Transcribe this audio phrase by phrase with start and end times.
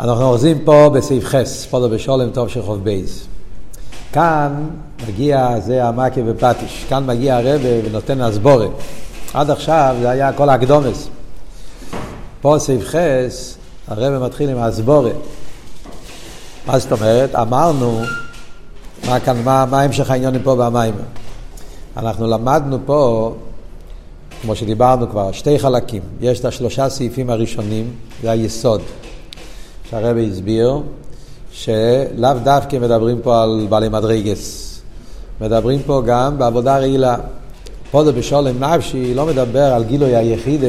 [0.00, 3.26] אנחנו אוחזים פה בסעיף חס, פודו בשולם טוב של חוב בייס.
[4.12, 4.66] כאן
[5.08, 8.70] מגיע, זה המקה ופטיש, כאן מגיע הרבה ונותן הסבורת.
[9.34, 11.08] עד עכשיו זה היה כל הקדומס.
[12.40, 13.56] פה סעיף חס,
[13.88, 15.16] הרבה מתחיל עם הסבורת.
[16.66, 17.34] מה זאת אומרת?
[17.34, 18.00] אמרנו,
[19.06, 20.94] מה כאן, מה, מה המשך העניינים פה במים?
[21.96, 23.32] אנחנו למדנו פה,
[24.42, 26.02] כמו שדיברנו כבר, שתי חלקים.
[26.20, 27.90] יש את השלושה סעיפים הראשונים,
[28.22, 28.80] זה היסוד.
[29.90, 30.80] שהרבי הסביר
[31.52, 34.80] שלאו דווקא מדברים פה על בעלי מדרגס,
[35.40, 37.16] מדברים פה גם בעבודה רעילה.
[37.90, 40.60] פודו בשולם נפשי לא מדבר על גילוי היחיד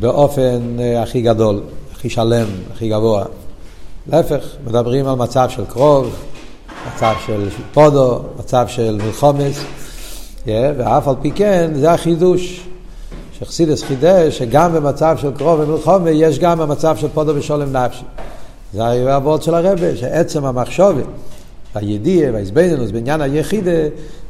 [0.00, 1.60] באופן אה, הכי גדול,
[1.92, 3.24] הכי שלם, הכי גבוה.
[4.12, 6.14] להפך, מדברים על מצב של קרוב,
[6.94, 9.64] מצב של פודו, מצב של מלחומס,
[10.44, 12.69] yeah, ואף על פי כן זה החידוש.
[13.40, 18.04] שחסידס חידש שגם במצב של קרוב ומלחומה יש גם במצב של פודו ושולם נפשי.
[18.72, 21.04] זה העבוד של הרבה, שעצם המחשובת,
[21.74, 23.70] הידיעה והאיזבנינוס בעניין היחידה,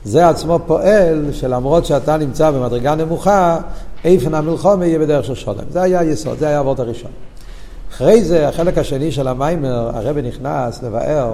[0.04, 3.58] זה עצמו פועל שלמרות שאתה נמצא במדרגה נמוכה,
[4.04, 5.64] איפן המלחומה יהיה בדרך של שולם.
[5.70, 7.10] זה היה היסוד, זה היה העבוד הראשון.
[7.92, 11.32] אחרי זה, החלק השני של המיימר, הרבה נכנס לבאר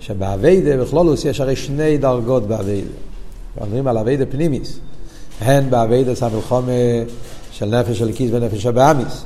[0.00, 2.88] שבאביידה בכלולוס יש הרי שני דרגות באביידה.
[3.60, 4.78] אומרים על עבודה פנימית.
[5.40, 6.72] הן בעבודת המלחמה
[7.52, 9.24] של נפש האלוקית ונפש הבהמית,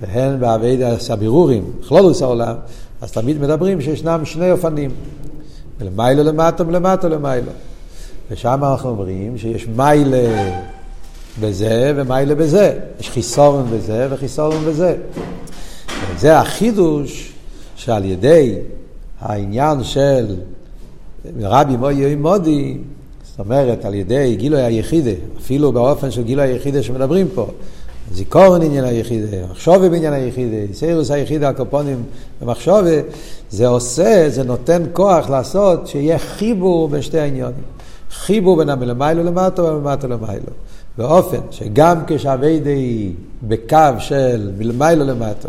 [0.00, 2.54] והן בעבודת הבירורים, כללות העולם,
[3.00, 4.90] אז תמיד מדברים שישנם שני אופנים,
[5.80, 7.52] למעלה למטה ולמטה למעלה.
[8.30, 10.52] ושם אנחנו אומרים שיש מעלה
[11.40, 12.78] בזה ומעלה בזה.
[13.00, 14.96] יש חיסרון בזה וחיסרון בזה.
[16.10, 17.32] וזה החידוש
[17.76, 18.54] שעל ידי
[19.20, 20.36] העניין של
[21.40, 22.78] רבי מויו מודי,
[23.36, 27.46] זאת אומרת, על ידי גילוי היחידה, אפילו באופן של גילוי היחידה שמדברים פה,
[28.12, 32.02] זיכורן עניין היחידה, מחשובה בעניין היחידה, סיירוס היחידה, הקופונים
[32.42, 32.90] במחשובה,
[33.50, 37.64] זה עושה, זה נותן כוח לעשות שיהיה חיבור בין שתי העניונים.
[38.10, 40.52] חיבור בין המלמיילו למטו ומלמטו למיילו.
[40.98, 45.48] באופן שגם כשהווידה היא בקו של מלמיילו למטו,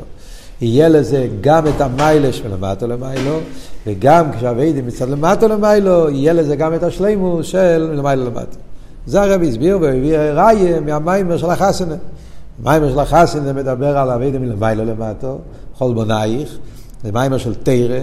[0.61, 3.39] יהיה לזה גם את המיילש מלמטו למיילו,
[3.87, 8.57] וגם כשהווידים מצד למטו למיילו, יהיה לזה גם את השלימו של מלמיילו למטו.
[9.05, 11.95] זה הרבי הסביר והביא ראיה מהמיימר של החסנה.
[12.63, 15.37] המיימר של החסנה מדבר על הווידים מלמיילו למטו,
[15.77, 16.57] חול בונייך,
[17.03, 17.99] זה מיימר של תרא,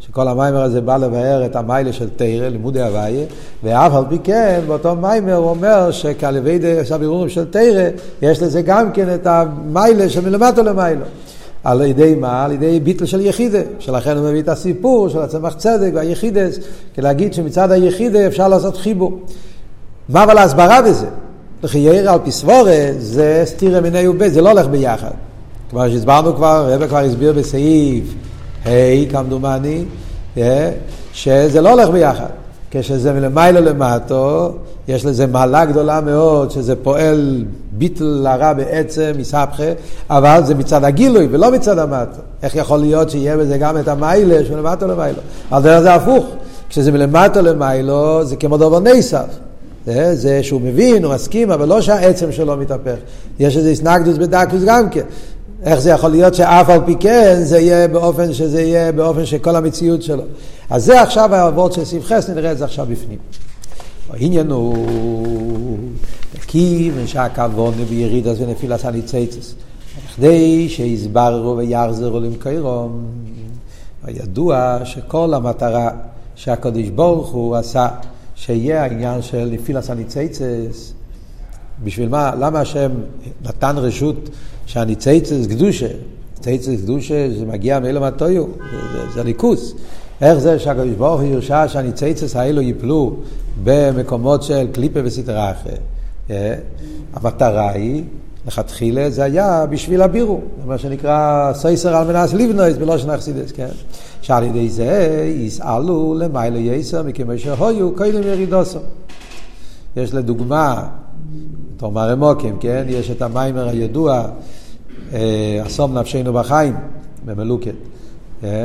[0.00, 3.24] שכל המיימר הזה בא לבאר את המיילה של תרא, לימודי הוויה,
[3.64, 7.88] ואף על פי כן, באותו מיימר הוא אומר שכלווידי סבירורים של תרא,
[8.22, 11.04] יש לזה גם כן את המיילה של מלמטו למיילו.
[11.70, 12.44] על ידי מה?
[12.44, 16.58] על ידי ביטל של יחידה, שלכן הוא מביא את הסיפור של הצמח צדק והיחידס,
[16.94, 19.18] כדי שמצד היחידה אפשר לעשות חיבור.
[20.08, 21.06] מה אבל ההסברה בזה?
[21.62, 25.10] לחייר על פסבורה זה סתירה מיני ובית, זה לא הולך ביחד.
[25.70, 28.04] כמו שהסברנו כבר, רבי כבר הסביר בסעיף
[28.64, 29.84] ה' hey, כמדומני,
[30.36, 30.70] אה,
[31.12, 32.30] שזה לא הולך ביחד.
[32.70, 34.52] כשזה מלמיילו למטו,
[34.88, 39.72] יש לזה מעלה גדולה מאוד, שזה פועל ביטל לרע בעצם, מסבכה,
[40.10, 42.20] אבל זה מצד הגילוי ולא מצד המטו.
[42.42, 45.18] איך יכול להיות שיהיה בזה גם את המיילה שמלמטו למיילו?
[45.50, 46.26] על דרך זה הפוך.
[46.68, 49.26] כשזה מלמטו למיילו, זה כמו דובר נסף.
[49.86, 52.96] זה, זה שהוא מבין, הוא מסכים, אבל לא שהעצם שלו מתהפך.
[53.38, 55.02] יש איזה הסנגדוס בדקוס גם כן.
[55.62, 59.56] איך זה יכול להיות שאף על פי כן זה יהיה באופן שזה יהיה באופן שכל
[59.56, 60.22] המציאות שלו.
[60.70, 63.18] אז זה עכשיו העבוד של סעיף חס, נראה את זה עכשיו בפנים.
[64.10, 65.78] העניין הוא
[66.46, 69.54] כיוון שהכוון בירידס ונפילס הניצייצס.
[70.16, 73.04] כדי שיסבררו ויחזרו למקיירום,
[74.04, 75.90] הידוע שכל המטרה
[76.34, 77.88] שהקדוש ברוך הוא עשה,
[78.34, 80.92] שיהיה העניין של נפילס הניצייצס,
[81.84, 82.90] בשביל מה, למה השם
[83.44, 84.28] נתן רשות
[84.68, 85.86] שהניצייצס קדושה,
[86.36, 88.44] ניצייצס קדושה זה מגיע מאלו מהטויו,
[88.92, 89.74] זה, זה, ליכוס.
[90.20, 93.16] איך זה שהקדוש ברוך הוא ירשה שהניצייצס האלו ייפלו
[93.64, 95.72] במקומות של קליפה וסטרה אחרי.
[96.30, 96.54] אה?
[97.14, 98.04] המטרה היא,
[98.46, 103.68] לכתחילה זה היה בשביל הבירו, מה שנקרא סייסר על מנס ליבנויס בלושן אכסידס, כן?
[104.22, 108.78] שעל ידי זה יסעלו למעלה יסר מכיוון שהויו קודם ירידוסו.
[109.96, 110.88] יש לדוגמה,
[111.76, 112.84] תאמר אמוקים, כן?
[112.88, 114.24] יש את המיימר הידוע,
[115.66, 116.74] אסום נפשנו בחיים,
[117.24, 117.74] במלוקת.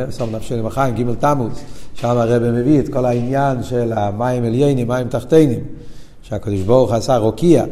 [0.09, 1.51] אסום נפשנו בחיים, ג' תמוז,
[1.93, 5.59] שם הרב מביא את כל העניין של המים עליינים, מים תחתינים,
[6.21, 7.65] שהקדוש ברוך עשה רוקיע,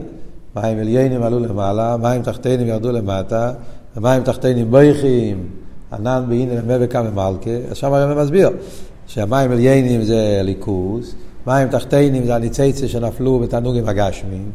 [0.55, 3.53] מים עליינים עלו למעלה, מים תחתינים ירדו למטה,
[3.97, 5.47] ומים תחתינים בויכים,
[5.93, 8.49] ענן בהנה למבקה ממלכה, אז שם הרב מסביר
[9.07, 11.15] שהמים עליינים זה ליכוז,
[11.47, 14.51] מים תחתינים זה הניצייצה שנפלו בתענוגים הגשמים,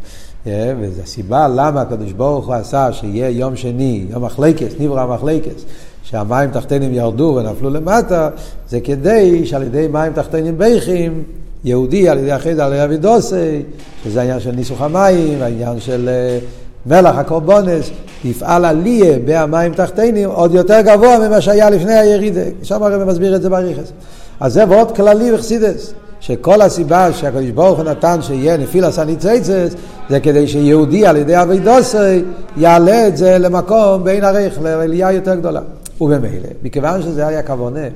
[0.81, 5.65] וזו הסיבה למה הקדוש ברוך הוא עשה שיהיה יום שני, יום מחלקס, נברא מחלקס,
[6.03, 8.31] שהמים תחתינים ירדו ונפלו למטה,
[8.69, 11.23] זה כדי שעל ידי מים תחתינים בייחים,
[11.65, 13.63] יהודי על ידי אחרי זה על ידי אבידוסי,
[14.05, 16.39] שזה העניין של ניסוך המים, העניין של אה,
[16.87, 17.91] מלח הקורבונס,
[18.25, 22.41] יפעל עליה בהמים תחתינים עוד יותר גבוה ממה שהיה לפני הירידה.
[22.63, 23.93] שם הרב מסביר את זה בריכס.
[24.41, 25.95] אז זה ועוד כללי וחסידס.
[26.21, 29.75] שכל הסיבה שהקדוש ברוך הוא נתן שיהיה נפילס הניצייצס
[30.09, 32.23] זה כדי שיהודי על ידי אבידוסי
[32.57, 35.61] יעלה את זה למקום בין הריך לעלייה יותר גדולה.
[36.01, 37.89] ובמילא, מכיוון שזה היה כוונה,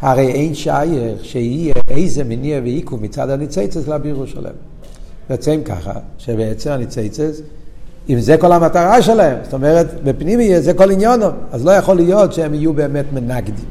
[0.00, 4.54] הרי אין שייך שיהיה איזה מניע ועיקום מצד הניצייצס לבירו שלהם.
[5.30, 7.40] יוצאים ככה, שבעצם הניצייצס,
[8.08, 12.32] אם זה כל המטרה שלהם, זאת אומרת, בפנימי זה כל עניונו, אז לא יכול להיות
[12.32, 13.64] שהם יהיו באמת מנגדים.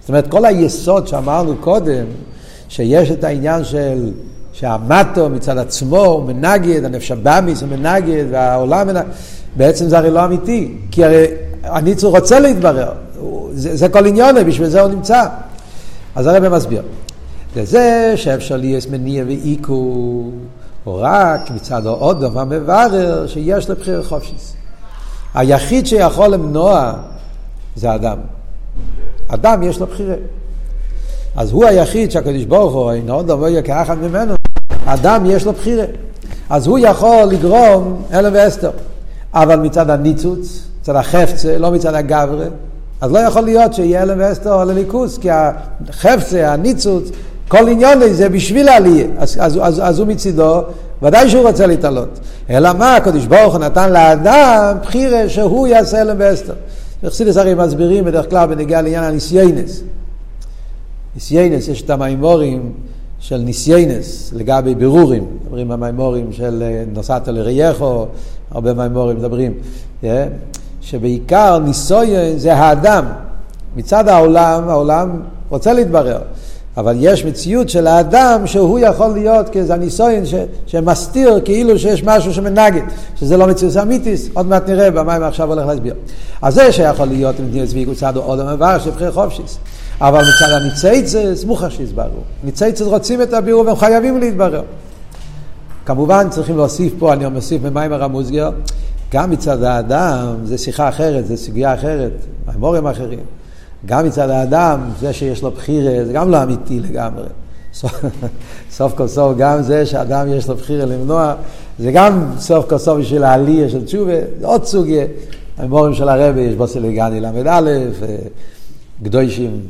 [0.00, 2.04] זאת אומרת, כל היסוד שאמרנו קודם,
[2.68, 4.12] שיש את העניין של
[4.52, 9.04] שהמטו מצד עצמו הוא מנגד, הנפש הבאמיס הוא מנגד, והעולם מנגד,
[9.56, 11.26] בעצם זה הרי לא אמיתי, כי הרי
[11.62, 12.92] הניצור רוצה להתברר,
[13.52, 15.24] זה, זה כל עניון, בשביל זה הוא נמצא.
[16.14, 16.82] אז הרב מסביר.
[17.56, 20.30] לזה שאפשר להיות מניע ואיקו,
[20.86, 24.54] או רק מצד האודום המברר שיש לבחיר חופשיס.
[25.34, 26.92] היחיד שיכול למנוע
[27.76, 28.18] זה אדם.
[29.28, 30.14] אדם יש לו בחירה.
[31.36, 34.34] אז הוא היחיד שהקדוש ברוך הוא אינו דבר כאחד ממנו,
[34.84, 35.84] אדם יש לו בחירה.
[36.50, 38.70] אז הוא יכול לגרום אלם ואסתר.
[39.34, 42.44] אבל מצד הניצוץ, מצד החפצה, לא מצד הגברה,
[43.00, 47.08] אז לא יכול להיות שיהיה אלם ואסתר על הליכוס, כי החפצה, הניצוץ,
[47.48, 49.06] כל עניון זה בשביל העלייה.
[49.18, 50.62] אז, אז, אז, אז הוא מצידו,
[51.02, 52.20] ודאי שהוא רוצה להתעלות.
[52.50, 56.54] אלא מה, הקדוש ברוך הוא נתן לאדם בחירה שהוא יעשה אלם ואסתר.
[57.06, 59.82] חסידס הרי מסבירים בדרך כלל בנגיעה לעניין הניסיינס.
[61.16, 62.72] ניסיינס, יש את המימורים
[63.18, 68.06] של ניסיינס לגבי בירורים, מדברים במימורים של אה, נוסעת לרייכו,
[68.50, 70.26] הרבה מימורים מדברים, yeah, אה?
[70.80, 73.04] שבעיקר ניסויין זה האדם.
[73.76, 76.18] מצד העולם, העולם רוצה להתברר,
[76.76, 80.34] אבל יש מציאות של האדם שהוא יכול להיות כאיזה ניסויין ש,
[80.66, 82.82] שמסתיר כאילו שיש משהו שמנגד,
[83.16, 85.94] שזה לא מציאות אמיתיס, עוד מעט נראה במה עכשיו הולך להסביר.
[86.42, 89.58] אז זה שיכול להיות דין צבי קוצד עוד המבר של בחיר חופשיס.
[90.00, 92.20] אבל מצד הניצייצס מוכר שיסברו.
[92.44, 94.62] ניצייצס רוצים את הבירור והם חייבים להתברר.
[95.86, 98.50] כמובן צריכים להוסיף פה, אני מוסיף ממיימר המוסגר,
[99.12, 102.12] גם מצד האדם, זה שיחה אחרת, זה סוגיה אחרת,
[102.46, 103.24] מימורים אחרים.
[103.86, 107.26] גם מצד האדם, זה שיש לו בחירה, זה גם לא אמיתי לגמרי.
[108.70, 111.34] סוף כל סוף גם זה שאדם יש לו בחירה למנוע,
[111.78, 115.04] זה גם סוף כל סוף בשביל העלייה של תשובה, זה עוד סוגיה.
[115.58, 117.60] המורים של הרבי, יש בו סליגני ל"א,
[119.02, 119.60] גדוישים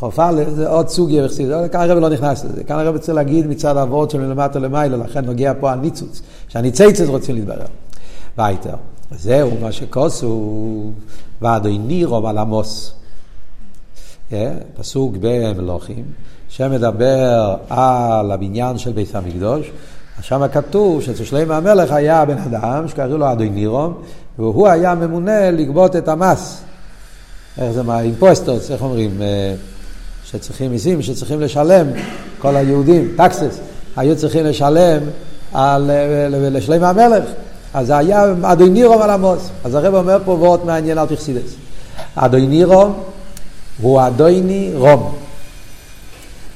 [0.00, 2.64] חוף א', זה עוד סוג יחסי, כאן הרב לא נכנס לזה.
[2.64, 7.34] כאן הרב רוצה להגיד מצד האבות שלו למטה למעלה, לכן נוגע פה הניצוץ, שהניצייצת רוצים
[7.34, 7.66] להתברר.
[8.38, 8.74] ווייטער.
[9.10, 10.90] זהו מה שכתוב,
[11.42, 12.94] ואדונירם על המס.
[14.76, 16.04] פסוק במלכים,
[16.48, 19.70] שמדבר על הבניין של בית המקדוש.
[20.20, 23.94] שם כתוב שאצל שלמה המלך היה בן אדם שקראו לו אדונירם,
[24.38, 26.62] והוא היה ממונה לגבות את המס.
[27.58, 29.10] איך זה מה, impuestos, איך אומרים?
[30.32, 31.86] שצריכים מיסים, שצריכים לשלם,
[32.38, 33.58] כל היהודים, taxes,
[33.96, 35.02] היו צריכים לשלם
[35.52, 35.90] על,
[36.30, 37.24] לשלם המלך.
[37.74, 39.48] אז זה היה אדונירום על עמוס.
[39.64, 41.54] אז הרב אומר פה וורט מעניין על תכסידס.
[42.14, 43.02] אדונירום
[43.80, 45.14] הוא אדוני רום.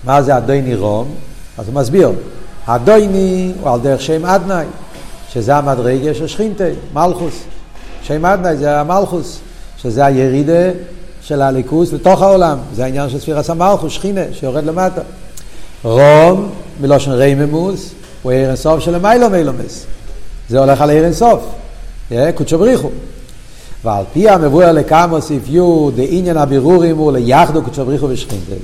[0.05, 1.15] מה זה אדוני רום?
[1.59, 2.13] אז הוא מסביר.
[2.67, 4.67] אדוני הוא על דרך שם אדנאי,
[5.33, 6.65] שזה המדרגה של שכינתה,
[6.95, 7.35] מלכוס.
[8.03, 9.39] שם אדנאי זה המלכוס,
[9.79, 10.71] שזה הירידה
[11.25, 12.59] של הליכוס לתוך העולם.
[12.75, 15.01] זה העניין של ספירס המלכוס, שכינה, שיורד למטה.
[15.85, 16.51] רום,
[16.81, 17.91] מלושן רייממוס,
[18.23, 19.87] הוא עיר אינסוף של המיילו מילומס.
[20.49, 21.41] זה הולך על עיר אינסוף.
[22.35, 22.89] קודשו בריחו.
[23.85, 28.55] ועל פי המבואר לקמוס הביאו דעניין הבירורים הוא ליחדו קודשו בריחו ושכינתה.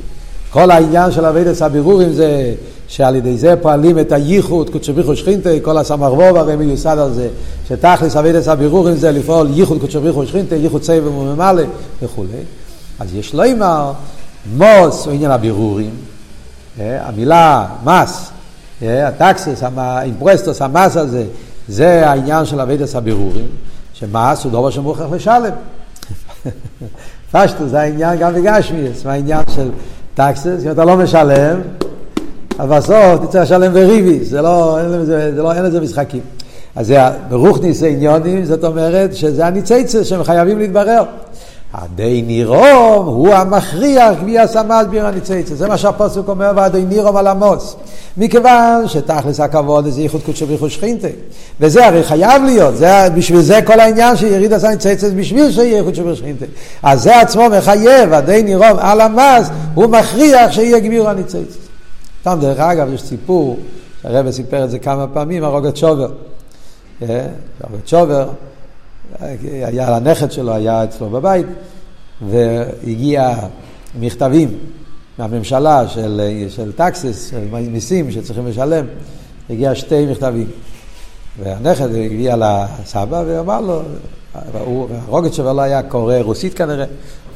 [0.51, 2.55] כל העניין של אבידס הבירורים זה
[2.89, 7.29] שעל ידי זה פועלים את הייחוד, קודשו בריחו שכינתה, כל הסמרבוב הרי מיוסד על זה,
[7.69, 11.63] שתכלס אבידס הבירורים זה לפעול ייחוד קודשו בריחו שכינתה, ייחוד סבב וממלא
[12.03, 12.29] וכולי.
[12.99, 13.93] אז יש לומר,
[14.57, 15.91] מס הוא עניין הבירורים,
[16.81, 18.31] אה, המילה מס,
[18.83, 21.25] אה, ה taxes, ה impuestos, המס הזה,
[21.69, 23.47] זה העניין של עבודת הבירורים,
[23.95, 25.53] שמס הוא דבר שמוכרח לשלם.
[27.33, 29.71] פשוט, זה העניין גם בגשמיות, מה העניין של
[30.21, 31.61] taxes, אם אתה לא משלם,
[32.59, 36.21] אז בסוף תצטרך לשלם בריבית, זה לא, אין לזה, זה לא, אין לזה משחקים.
[36.77, 36.99] אז זה
[37.29, 41.03] ברוחניות העניינים, זאת אומרת שזה הניצוצות שהם חייבים להתברר.
[41.75, 45.55] הדי נירום הוא המכריח גביע סמל ביר הניצייצה.
[45.55, 47.77] זה מה שהפוסק אומר, והדי נירום על עמוס.
[48.17, 51.09] מכיוון שתכלס הכבוד זה ייחוד קודשו בריחוד שכינתה.
[51.61, 55.97] וזה הרי חייב להיות, זה, בשביל זה כל העניין שיריד עשה ניצייצה בשביל שיהיה ייחוד
[55.97, 56.45] קודשו שכינתה.
[56.83, 61.59] אז זה עצמו מחייב, הדי נירום על המס, הוא מכריח שיהיה גביר הניצייצה.
[62.21, 63.59] סתם דרך אגב, יש סיפור,
[64.05, 66.11] הרב סיפר את זה כמה פעמים, הרוגת שובר.
[67.03, 67.27] אה,
[67.61, 68.29] הרוגת שובר,
[69.21, 71.47] היה הנכד שלו, היה אצלו בבית,
[72.29, 73.35] והגיע
[74.01, 74.59] מכתבים
[75.19, 78.87] מהממשלה של, של טקסס, של מיסים שצריכים לשלם,
[79.51, 80.47] הגיע שתי מכתבים.
[81.39, 83.83] והנכד הגיע לסבא ואמר לו,
[85.07, 86.85] הרוגת שלו לא היה קורא רוסית כנראה,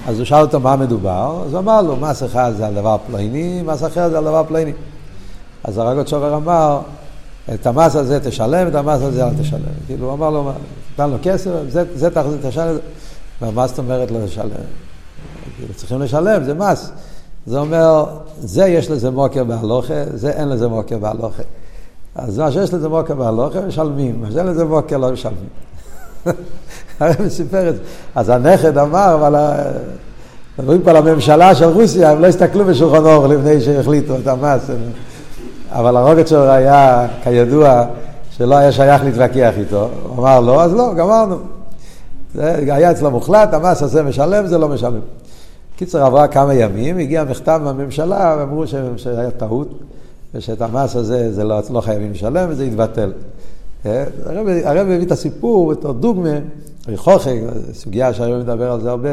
[0.06, 2.96] אז הוא שאל אותו מה מדובר, אז הוא אמר לו, מס אחד זה על דבר
[3.06, 4.72] פלויני, מס אחר זה על דבר פלויני.
[5.64, 6.80] אז הרוגת שובר אמר,
[7.54, 9.60] את המס הזה תשלם, את המס הזה אל תשלם.
[9.86, 10.52] כאילו, הוא אמר לו,
[10.94, 12.08] נתן לו כסף, זה, זה
[12.48, 12.76] תשלם,
[13.42, 14.48] ומה זאת אומרת לא לשלם?
[15.56, 16.90] כאילו, צריכים לשלם, זה מס.
[17.46, 18.04] זה אומר,
[18.38, 21.42] זה יש לזה מוקר בהלוכה, זה אין לזה מוקר בהלוכה.
[22.14, 25.48] אז מה שיש לזה מוקר בהלוכה, משלמים, מה שאין לזה מוקר לא משלמים.
[27.00, 27.80] הרב סיפר את זה.
[28.14, 29.34] אז הנכד אמר, אבל
[30.58, 34.70] מדברים פה על הממשלה של רוסיה, הם לא הסתכלו בשולחן אור לפני שהחליטו את המס.
[35.74, 37.84] אבל הרוגת שלו היה, כידוע,
[38.30, 39.88] שלא היה שייך להתווכח איתו.
[40.02, 41.36] הוא אמר לא, אז לא, גמרנו.
[42.34, 45.00] זה היה אצלו מוחלט, המס הזה משלם, זה לא משלם.
[45.76, 48.64] קיצר, עברה כמה ימים, הגיע מכתב מהממשלה, ואמרו
[48.96, 49.68] שהיה טעות,
[50.34, 53.12] ושאת המס הזה זה לא, לא חייבים לשלם, וזה יתבטל.
[53.86, 54.04] אה,
[54.64, 56.38] הרב, הביא את הסיפור בתור דוגמה,
[56.88, 57.40] ריחוכי,
[57.72, 59.10] סוגיה שהיום מדבר על זה הרבה,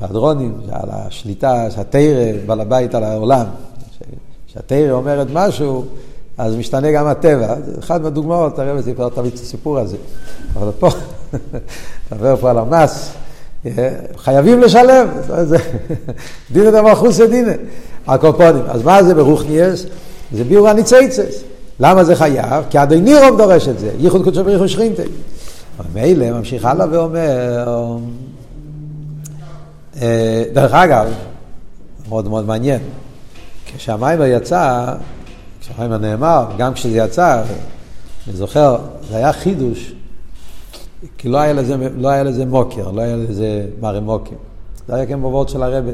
[0.00, 3.46] בהדרונים, על השליטה, שהתרא, בעל הבית על העולם.
[4.50, 5.84] כשהתרא אומרת משהו,
[6.38, 7.54] אז משתנה גם הטבע.
[7.78, 9.96] אחד מהדוגמאות, הרב סיפר תמיד את הסיפור הזה.
[10.56, 10.88] אבל פה,
[12.12, 13.12] נדבר פה על המס,
[13.66, 15.08] אה, חייבים לשלם,
[16.52, 17.52] דינא דמלכוסא דינא,
[18.06, 18.62] הקופונים.
[18.68, 19.86] אז מה זה ברוכניאס?
[20.32, 21.42] זה ביור הניצייצס.
[21.80, 22.64] למה זה חייב?
[22.70, 25.02] כי אדונירום דורש את זה, ייחוד קודשו בריחו שכינתה.
[25.94, 27.96] מילא ממשיך הלאה ואומר,
[30.02, 31.06] אה, דרך אגב,
[32.08, 32.80] מאוד מאוד מעניין,
[33.80, 34.94] כשהמיימר יצא,
[35.60, 37.42] כשהמיימר נאמר, גם כשזה יצא,
[38.28, 38.76] אני זוכר,
[39.10, 39.94] זה היה חידוש,
[41.18, 44.36] כי לא היה לזה, לא היה לזה מוקר, לא היה לזה מרי מוקר.
[44.88, 45.90] זה היה כמו וורד של הרבה.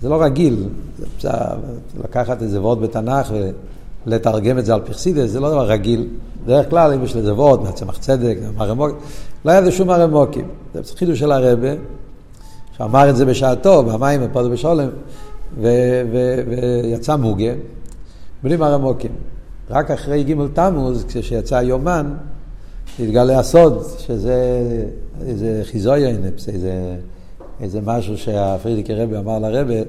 [0.00, 0.68] זה לא רגיל,
[1.20, 1.30] זה
[2.04, 3.32] לקחת איזה וורד בתנ"ך
[4.06, 6.08] ולתרגם את זה על פרסידס, זה לא דבר רגיל.
[6.44, 8.94] בדרך כלל, אם יש לזה וורד, מהצמח צדק, מרי מוקר,
[9.44, 10.40] לא היה לזה שום מרי מוקר.
[10.74, 11.68] זה חידוש של הרבה,
[12.76, 14.88] שאמר את זה בשעתו, במים, בפודו בשולם.
[15.60, 17.52] ויצא מוגה,
[18.42, 19.12] בלי מרמוקים.
[19.70, 22.14] רק אחרי ג' תמוז, כשיצא היומן,
[22.98, 24.62] התגלה הסוד, שזה
[25.26, 26.96] איזה חיזויינפס, איזה,
[27.60, 29.80] איזה משהו שהפרידיקי רבי אמר לרבי,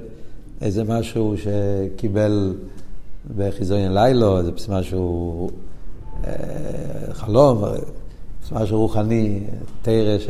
[0.62, 2.55] איזה משהו שקיבל
[3.38, 5.50] בחיזויין לילו, איזה משהו,
[6.27, 6.34] אה,
[7.12, 7.63] חלום,
[8.51, 9.39] משהו רוחני,
[9.82, 10.29] תרא, ש...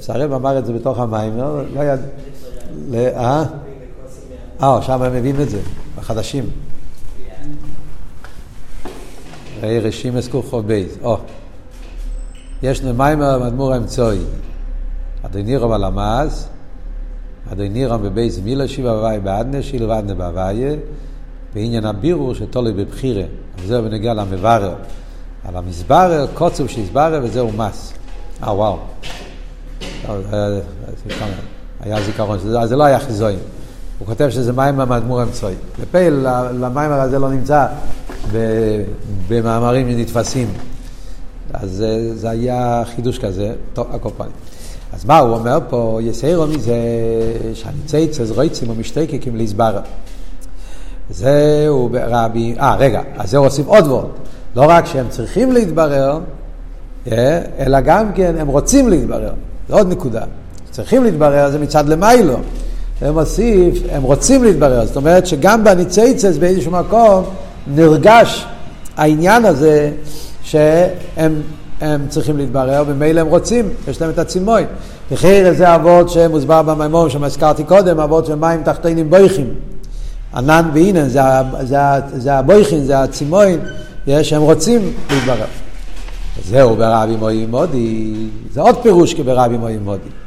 [0.00, 2.00] שהרב אמר את זה בתוך המים, לא, לא יד...
[2.94, 3.44] אה?
[4.62, 5.60] אה, שם הם מביאים את זה,
[5.98, 6.44] החדשים.
[9.62, 10.98] ראי רשים אסקור בייז.
[11.02, 11.18] או,
[12.62, 14.18] יש למיימר מדמור האמצוי.
[15.22, 16.48] אדוני רב הלמ"ס,
[17.52, 20.76] אדוני רב בבייז מילה שיבה בוואי באדנה, שילה ואדנה בהוויה,
[21.54, 23.24] בעניין הבירור שתולי בבחירה.
[23.58, 24.74] וזהו בנגיע למברר.
[25.44, 27.92] על המסברר, קוצוב שהסברר וזהו מס.
[28.42, 28.78] אה, וואו.
[31.80, 33.38] היה זיכרון, זה לא היה חיזויים.
[33.98, 35.54] הוא כותב שזה מים מהמדמור אמצעי.
[35.82, 36.14] לפייל,
[36.52, 37.66] למים הזה לא נמצא
[39.28, 40.48] במאמרים נתפסים.
[41.52, 41.84] אז
[42.14, 44.32] זה היה חידוש כזה, טוב, הקופנים.
[44.92, 45.98] אז מה הוא אומר פה?
[46.02, 46.76] יסיירו מזה
[47.54, 49.80] שהניצייצס רויצים ומשתקקים להסברה.
[51.10, 54.10] זהו רבי, אה רגע, אז זהו עושים עוד ועוד.
[54.56, 56.18] לא רק שהם צריכים להתברר,
[57.12, 59.32] אה, אלא גם כן הם רוצים להתברר.
[59.68, 60.24] זה עוד נקודה.
[60.70, 62.36] צריכים להתברר זה מצד למיילו.
[62.36, 64.86] ומוסיף, הם רוצים להתברר.
[64.86, 67.24] זאת אומרת שגם בניצייצס באיזשהו מקום
[67.66, 68.46] נרגש
[68.96, 69.90] העניין הזה
[70.42, 71.42] שהם
[71.80, 74.64] הם צריכים להתברר, וממילא הם רוצים, יש להם את הצימוי.
[75.10, 79.54] וכי זה אבות שמוסבר במימון שהזכרתי קודם, אבות של מים תחתינים בויכים.
[80.34, 81.20] ענן ואינן, זה,
[81.62, 81.76] זה,
[82.14, 83.60] זה הבויכין, זה הצימוין,
[84.22, 85.44] שהם רוצים להתברר.
[86.44, 88.14] זהו ברבי מוי מודי,
[88.52, 90.23] זה עוד פירוש כברבי מוי מודי.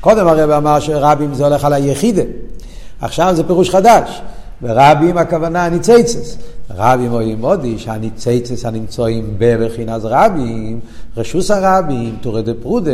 [0.00, 2.22] קודם הרב אמר שרבים זה הולך על היחידה.
[3.00, 4.22] עכשיו זה פירוש חדש.
[4.62, 6.38] ורבים הכוונה הניצייצס.
[6.76, 10.80] רבים או ימודי, שהניציצס הנמצאים בבחינס רבים,
[11.16, 12.90] רשות הרבים, טורי דפרודא,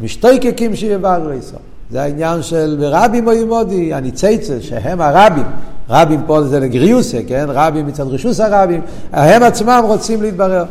[0.00, 1.60] משתוקקים שיבררו ישראל.
[1.90, 5.44] זה העניין של ברבים היו עמדי, הניצוצות, שהם הרבים.
[5.90, 7.46] רבים פה זה לגריעותא, כן?
[7.48, 8.80] רבים מצד רשות הרבים,
[9.12, 10.64] הם עצמם רוצים להתברר.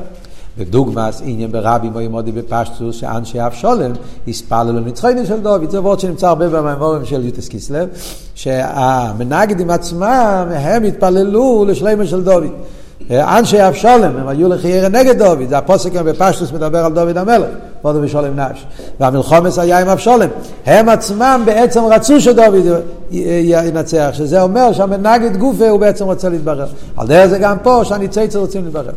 [0.58, 3.92] בדוגמת עניין ברבים היו עמדי בפשטות שאנשי אבשלום
[4.28, 5.70] התפללו לניצחונו של דוד.
[5.70, 7.90] זה וורט שנמצא הרבה במאמרים של י"ט כסלו,
[8.36, 12.48] שהמנגדים עצמם הם התפללו לשלומו של דוד.
[13.12, 17.48] אנשי אבשולם, הם היו לחיירה נגד דוד, זה הפוסק בפשטוס מדבר על דוד המלך,
[17.82, 18.66] כבודו ושולם נש.
[19.00, 20.30] והמלחומס היה עם אבשולם.
[20.66, 22.54] הם עצמם בעצם רצו שדוד
[23.12, 26.68] ינצח, שזה אומר שהמנגד גופה הוא בעצם רוצה להתברר.
[26.98, 28.94] על דרך זה גם פה, שהניצייצר רוצים להתברר.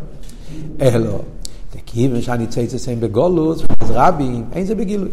[0.83, 1.19] אלו,
[1.93, 5.09] כיוון שהניצייצר הם בגולוס, אז רבים, אין זה בגילוי.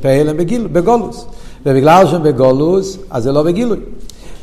[0.00, 1.26] פעל הם בגיל, בגולוס.
[1.66, 3.78] ובגלל שהם בגולוס, אז זה לא בגילוי.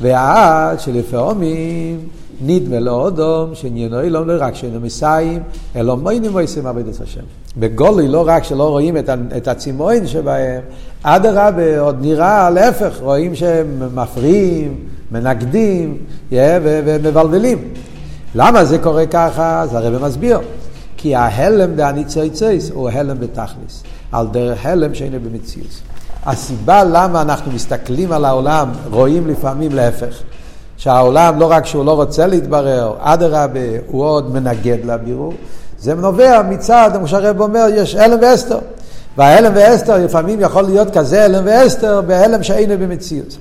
[0.02, 2.00] ועד שלפעמים
[2.42, 5.44] נדמה לאודום שעניינו אילום לא רק שאינו מסיים,
[5.76, 7.22] אלא מוינים ועושים עבודת השם.
[7.58, 10.62] בגולוי לא רק שלא רואים את, את הצימוין שבהם,
[11.04, 14.76] אדרבה עוד נראה להפך, רואים שהם מפריעים,
[15.12, 15.98] מנגדים
[16.32, 17.58] ומבלבלים.
[18.36, 19.62] למה זה קורה ככה?
[19.62, 20.40] אז הרב מסביר.
[21.02, 25.82] כי ההלם דהניצויצויס הוא הלם בתכליס, על דרך הלם שאינו במציאות.
[26.26, 30.16] הסיבה למה אנחנו מסתכלים על העולם, רואים לפעמים להפך.
[30.78, 35.34] שהעולם לא רק שהוא לא רוצה להתברר, אדרבה, הוא עוד מנגד לבירור,
[35.80, 38.60] זה נובע מצד, כמו שהרב אומר, יש הלם ואסתר.
[39.18, 43.38] וההלם ואסתר לפעמים יכול להיות כזה הלם ואסתר בהלם שאינו במציאות.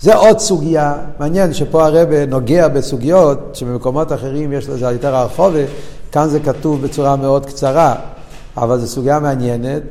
[0.00, 5.60] זה עוד סוגיה, מעניין שפה הרב נוגע בסוגיות שבמקומות אחרים יש לזה יותר הרחובה,
[6.12, 7.94] כאן זה כתוב בצורה מאוד קצרה,
[8.56, 9.82] אבל זו סוגיה מעניינת.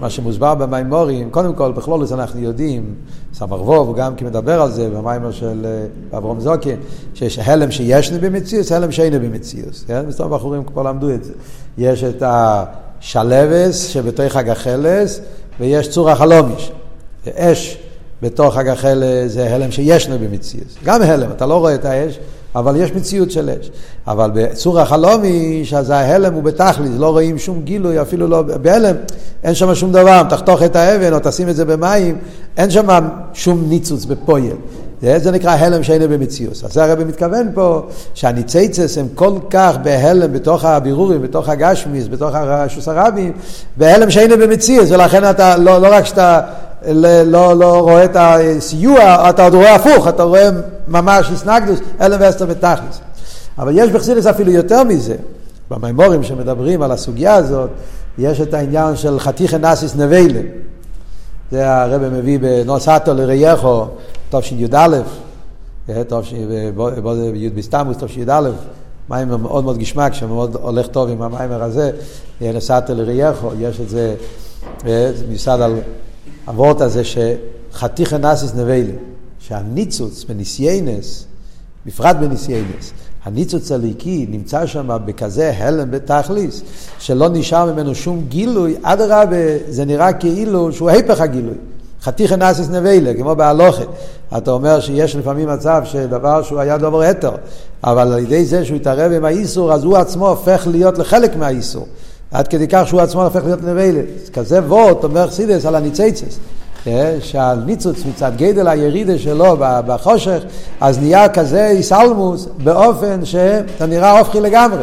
[0.00, 2.94] מה שמוסבר במימורים, קודם כל, בכלולוס אנחנו יודעים,
[3.34, 5.66] סמ"ר ווב, הוא גם כי מדבר על זה במיימר של
[6.12, 6.76] אה, אברום זוקין,
[7.14, 9.84] שיש הלם שישנו במציאות, הלם שאינו במציאות.
[9.86, 10.04] כן?
[10.08, 11.32] מסתובב בחורים כבר למדו את זה.
[11.78, 15.20] יש את השלבס שבתוך חג החלס,
[15.60, 16.72] ויש צור החלומיש.
[17.34, 17.78] אש
[18.22, 20.68] בתוך חג החלס זה הלם שישנו במציאות.
[20.84, 22.18] גם הלם, אתה לא רואה את האש,
[22.56, 23.70] אבל יש מציאות של אש.
[24.06, 28.96] אבל בצור החלומי, שאז ההלם הוא בתכלית, לא רואים שום גילוי, אפילו לא בהלם,
[29.44, 32.18] אין שם שום דבר, תחתוך את האבן או תשים את זה במים,
[32.56, 34.56] אין שם שום ניצוץ בפויל.
[35.16, 36.52] זה נקרא הלם שאינו במציאות.
[36.64, 37.82] אז זה הרב מתכוון פה
[38.14, 43.32] שהניציצס הם כל כך בהלם בתוך הבירורים, בתוך הגשמיס, בתוך השוס הרבים,
[43.76, 46.40] בהלם שאינו במציאות, ולכן אתה, לא, לא רק שאתה
[46.92, 50.50] לא, לא רואה את הסיוע, אתה עוד רואה הפוך, אתה רואה
[50.88, 53.00] ממש הסנגדוס, אלם ואסתר ותכלס.
[53.58, 55.16] אבל יש בחסידס אפילו יותר מזה.
[55.70, 57.70] במימורים שמדברים על הסוגיה הזאת,
[58.18, 60.40] יש את העניין של חתיכי נאסיס נביילה.
[61.50, 63.86] זה הרב מביא בנוסעתו לרייכו,
[64.30, 64.96] תשי"א,
[67.34, 68.50] י' בסתמוס, תשי"א,
[69.10, 71.90] מים מאוד מאוד גשמק, שמאוד הולך טוב עם המיימר הזה,
[72.40, 74.14] נסעתו לרייכו, יש את זה,
[75.28, 75.74] מיוסד על
[76.46, 78.92] הוורט הזה שחתיכי נאסיס נביילה.
[79.48, 81.24] שהניצוץ בניסיינס,
[81.86, 82.92] בפרט בניסיינס,
[83.24, 86.62] הניצוץ הליקי נמצא שם בכזה הלם בתכליס,
[86.98, 89.36] שלא נשאר ממנו שום גילוי, אדרבה,
[89.68, 91.54] זה נראה כאילו שהוא היפך הגילוי.
[92.02, 93.86] חתיכי נאסיס נביילה, כמו בהלוכת.
[94.36, 97.32] אתה אומר שיש לפעמים מצב שדבר שהוא היה דובר אתר,
[97.84, 101.86] אבל על ידי זה שהוא התערב עם האיסור, אז הוא עצמו הופך להיות לחלק מהאיסור.
[102.30, 104.00] עד כדי כך שהוא עצמו הופך להיות נביילה.
[104.32, 106.38] כזה וורט אומר חסידס על הניציצס.
[106.86, 110.38] אה, שהניצוץ מצד גדל הירידה שלו בחושך,
[110.80, 114.82] אז נהיה כזה איסלמוס באופן שאתה נראה הופכי לגמרי.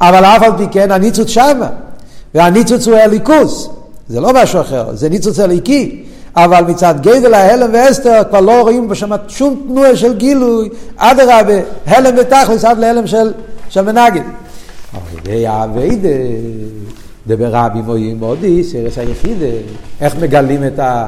[0.00, 1.68] אבל אף על פי כן הניצוץ שמה,
[2.34, 3.68] והניצוץ הוא הליכוס,
[4.08, 6.04] זה לא משהו אחר, זה ניצוץ הליקי.
[6.36, 12.14] אבל מצד גדל ההלם ואסתר כבר לא רואים בשם שום תנועה של גילוי, אדרבה, הלם
[12.18, 13.32] ותכלס עד להלם של,
[13.68, 14.22] של מנגד.
[14.94, 16.08] אבל ידי האביידה,
[17.26, 19.56] דבר רבי מויי מודי, סרס היחידה,
[20.00, 21.06] איך מגלים את ה...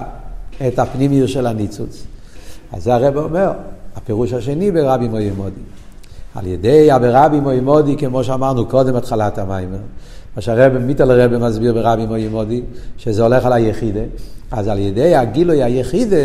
[0.68, 2.06] את הפנימיות של הניצוץ.
[2.72, 3.52] אז זה הרב אומר,
[3.96, 5.60] הפירוש השני ברבי מויי מודי.
[6.34, 9.68] על ידי ברבי מויי מודי, כמו שאמרנו קודם, התחלת המים.
[10.36, 12.62] מה שהרב מיטל הרב מסביר ברבי מויי מודי,
[12.98, 14.00] שזה הולך על היחידה.
[14.50, 16.16] אז על ידי הגילוי היחידה,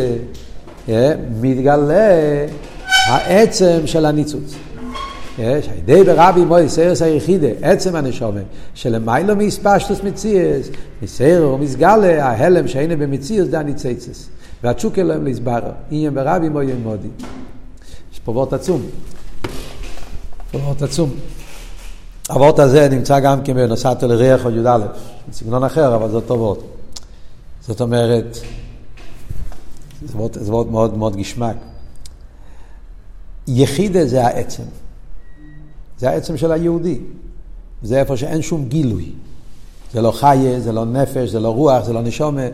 [0.90, 2.10] אה, מתגלה
[3.08, 4.56] העצם של הניצוץ.
[5.40, 8.40] יש, הידי ברבי מוי סיירס היחידה, עצם הנשומה,
[8.74, 10.70] שלמיילו מספשטוס מציאס,
[11.02, 14.30] מסיירו ומסגלה, ההלם שהנה במציאס דני צייצס.
[14.64, 17.08] והתשוק אלוהים להסברר, עניין ברבי מוי מודי.
[18.14, 18.82] יש פה וורט עצום.
[20.54, 21.10] וורט עצום.
[22.30, 24.78] הוורט הזה נמצא גם כן בנוסעתו לריח או י"א,
[25.32, 26.60] סגנון אחר, אבל זה אותו וורט.
[27.62, 28.38] זאת אומרת,
[30.34, 31.56] זה וורט מאוד מאוד גשמק.
[33.48, 34.64] יחידה זה העצם.
[36.06, 37.00] זה העצם של היהודי.
[37.84, 39.12] זה איפה שאין שום גילוי.
[39.94, 42.48] זה לא חיה, זה לא נפש, זה לא רוח, זה לא נשומה.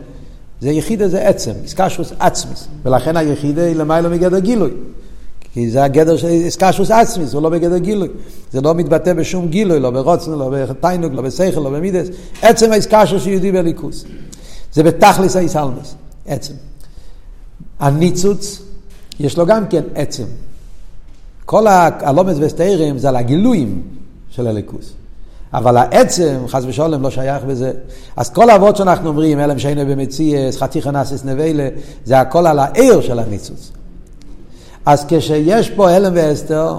[0.60, 2.68] זה יחידה, זה עצם, איסקשוס עצמיס.
[2.82, 4.70] ולכן היחידה היא למעלה מגדר גילוי.
[5.52, 8.08] כי זה הגדר של איסקשוס עצמיס, הוא לא בגדר גילוי.
[8.52, 12.08] זה לא מתבטא בשום גילוי, לא ברוצנו, לא בתיינוק, לא בשכל, לא במידס.
[12.42, 14.04] עצם האיסקשוס יהודי בליכוס.
[14.72, 15.94] זה בתכלס האיסלמס,
[16.26, 16.54] עצם.
[17.80, 18.62] הניצוץ,
[19.20, 20.24] יש לו גם כן עצם.
[21.52, 23.82] כל הלומץ וסתירים זה על הגילויים
[24.30, 24.92] של הליכוס.
[25.54, 27.72] אבל העצם, חס ושלום, לא שייך בזה.
[28.16, 31.68] אז כל האבות שאנחנו אומרים, אלם שאינו במציאס, חתיכא נסס נבלה,
[32.04, 33.70] זה הכל על העיר של הניצוץ.
[34.86, 36.78] אז כשיש פה הלם ואסתר,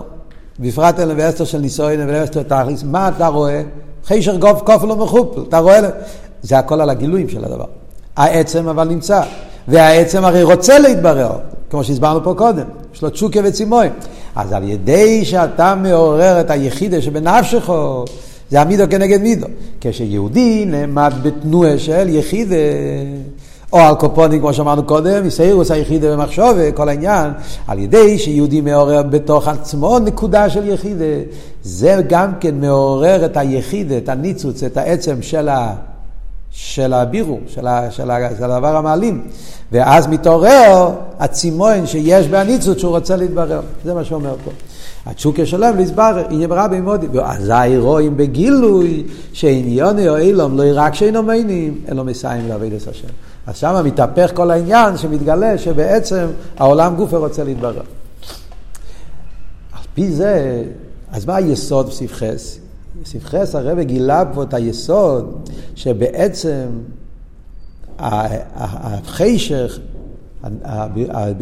[0.59, 3.61] בפרט הלם ואסתר של נישואין ואסתר תכליס, מה אתה רואה?
[4.05, 5.79] חישר גוף כופל ומחופל, אתה רואה?
[6.41, 7.65] זה הכל על הגילויים של הדבר.
[8.15, 9.21] העצם אבל נמצא,
[9.67, 11.37] והעצם הרי רוצה להתברר,
[11.69, 13.87] כמו שהסברנו פה קודם, יש לו תשוקה וצימוי.
[14.35, 17.69] אז על ידי שאתה מעורר את היחידה שבנפשך,
[18.51, 19.47] זה המידו כנגד מידו.
[19.81, 22.55] כשיהודי נעמד בתנועה של יחידה,
[23.73, 27.31] או על קופונים, כמו שאמרנו קודם, יסיירוס היחידה במחשוב, כל העניין,
[27.67, 31.05] על ידי שיהודי מעורר בתוך עצמו נקודה של יחידה,
[31.63, 35.73] זה גם כן מעורר את היחידה, את הניצוץ, את העצם של ה...
[36.55, 39.27] של הבירו, של, ה, של, ה, של הדבר המעלים.
[39.71, 43.61] ואז מתעורר הצימון שיש בהניצות שהוא רוצה להתברר.
[43.85, 44.51] זה מה שאומר פה.
[45.05, 47.07] התשוקה שלהם להסברר, עניין ברא במודי.
[47.11, 53.07] ואזי רואים בגילוי שעניוני או אילום לא רק שאינו מיינים, אלא מסיים לעבוד את השם.
[53.47, 56.25] אז שם מתהפך כל העניין שמתגלה שבעצם
[56.57, 57.81] העולם גופה רוצה להתברר.
[59.73, 60.63] על פי זה,
[61.11, 62.57] אז מה היסוד בספחס?
[63.01, 66.65] בספחס הרב גילה פה את היסוד שבעצם
[67.99, 69.79] החשך,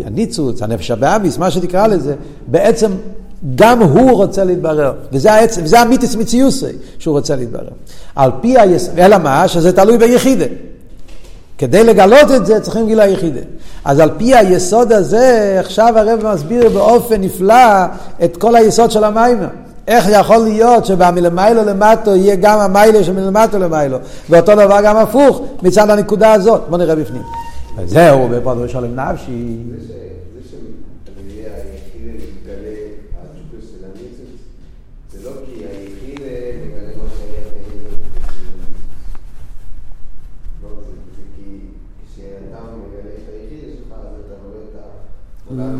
[0.05, 2.15] הניצוץ, הנפש הבאמיס, מה שתקרא לזה,
[2.47, 2.91] בעצם
[3.55, 5.29] גם הוא רוצה להתברר, וזה
[5.63, 7.69] וזה המיתוס מציוסי שהוא רוצה להתברר.
[8.15, 9.47] על פי היסוד, אלא מה?
[9.47, 10.45] שזה תלוי ביחידה.
[11.57, 13.39] כדי לגלות את זה צריכים גילה יחידה.
[13.85, 17.85] אז על פי היסוד הזה, עכשיו הרב מסביר באופן נפלא
[18.23, 19.47] את כל היסוד של המיימר.
[19.87, 23.97] איך יכול להיות שבמלמיילו למטו יהיה גם המיילו שמלמטו למיילו,
[24.29, 26.61] ואותו דבר גם הפוך מצד הנקודה הזאת.
[26.69, 27.21] בוא נראה בפנים.
[27.85, 29.57] זהו, בפרט ושלום נפשי.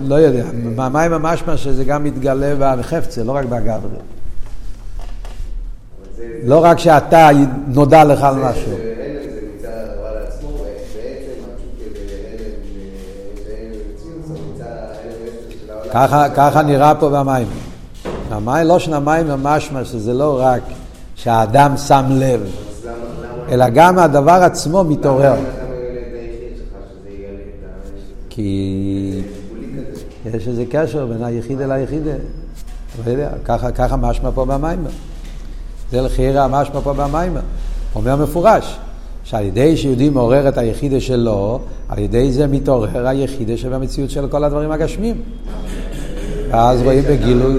[0.08, 3.98] לא יודע, במים המשמע שזה גם מתגלה בחפצה, לא רק באגברי.
[6.44, 7.30] לא רק שאתה
[7.68, 8.78] נודע לך על משהו.
[16.36, 17.48] ככה נראה פה במים.
[18.30, 20.62] המים, לא של המים המשמע שזה לא רק
[21.16, 22.42] שהאדם שם לב,
[23.50, 25.36] אלא גם הדבר עצמו מתעורר.
[28.30, 29.22] כי
[30.26, 32.04] יש איזה קשר בין היחיד אל היחיד.
[33.06, 34.90] לא יודע, ככה, ככה משמע פה במיימר.
[35.92, 37.42] זה לחירה משמע פה במיימר.
[37.96, 38.78] אומר מפורש,
[39.24, 44.44] שעל ידי שיהודי מעורר את היחידה שלו, על ידי זה מתעורר היחידה שבמציאות של כל
[44.44, 45.22] הדברים הגשמים.
[46.52, 47.58] ואז רואים בגילוי...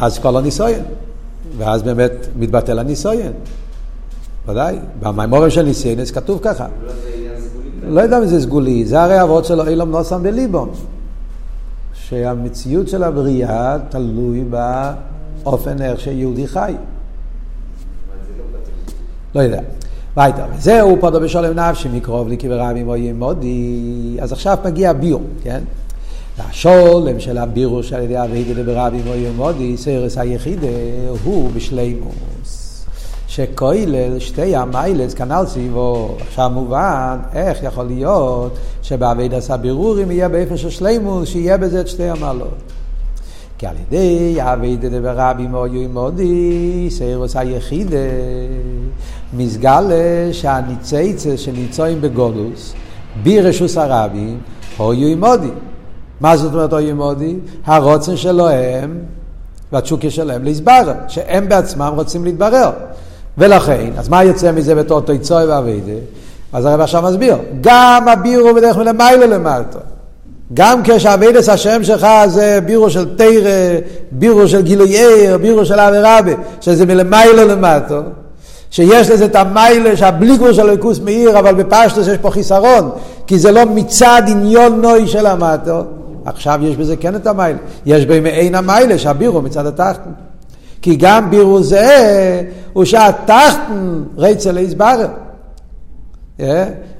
[0.00, 0.82] ואז כל הניסויין,
[1.58, 3.32] ואז באמת מתבטל הניסויין.
[4.50, 6.66] ודאי, במימורים של ניסיינס כתוב ככה.
[7.88, 10.70] לא יודע אם זה סגולי, זה הרי אבות שלו אילום נוסם בליבום.
[11.94, 14.44] שהמציאות של הבריאה תלוי
[15.44, 16.74] באופן איך שיהודי חי.
[19.34, 19.60] לא יודע.
[20.16, 24.16] וייטר, וזהו פודו בשולם נפשי מקרוב לי כברבי מויי מודי.
[24.20, 25.60] אז עכשיו מגיע ביור, כן?
[26.38, 30.66] והשולם של הבירו שעל ידי אבי ברבי מויי מודי, סרס היחידה,
[31.24, 32.29] הוא בשלימוס.
[33.30, 36.16] שכולל שתי המיילס כנ"ל סביבו.
[36.20, 41.88] עכשיו מובן, איך יכול להיות שבעביד עשה בירורים יהיה באופן של שלימוס, שיהיה בזה את
[41.88, 42.54] שתי המעלות.
[43.58, 47.96] כי על ידי אבידא דברבי מויו מודי, סיירוס היחידה,
[49.36, 52.74] מסגלה שהניצייצס שניצויים בגולוס,
[53.22, 54.38] ברשוס הרבים,
[54.76, 55.50] הויו מודי.
[56.20, 57.36] מה זאת אומרת הויו מודי?
[57.64, 58.98] הרוצן שלהם
[59.72, 62.70] והתשוקה שלהם להסבר, שהם בעצמם רוצים להתברר.
[63.40, 65.92] ולכן, אז מה יוצא מזה בתור תויצוי ואביידה?
[66.52, 69.78] אז הרב עכשיו מסביר, גם הבירו בדרך מלמעלה למטה.
[70.54, 73.78] גם כשאביידס השם שלך זה בירו של תרא,
[74.10, 78.00] בירו של גילוי עיר, בירו של אבי רבי, שזה מלמעלה למטה,
[78.70, 82.90] שיש לזה את המיילה שהבלי גבול של הליכוס מאיר, אבל בפשטוס יש פה חיסרון,
[83.26, 85.82] כי זה לא מצד עניון נוי של המטו.
[86.24, 87.58] עכשיו יש בזה כן את המיילה.
[87.86, 90.10] יש במעין המיילה שהבירו מצד התחתן.
[90.82, 94.02] כי גם בירו זה הוא שהתחתן
[94.52, 95.08] להסברר.
[96.38, 96.42] Yeah.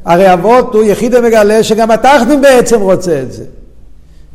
[0.04, 3.44] הרי אבות הוא יחיד ומגלה שגם התחתן בעצם רוצה את זה.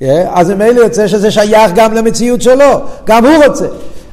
[0.01, 0.03] Yeah.
[0.33, 3.65] אז ממילא יוצא שזה שייך גם למציאות שלו, גם הוא רוצה.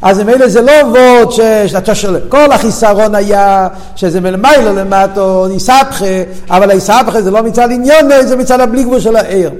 [0.02, 1.30] אז ממילא זה לא וורד
[1.66, 6.04] שאתה שואל, כל החיסרון היה שזה מלמיילו למטו, ניסבכה,
[6.50, 9.50] אבל היסבכה זה לא מצד עניון, זה מצד הבלי גבול של העיר.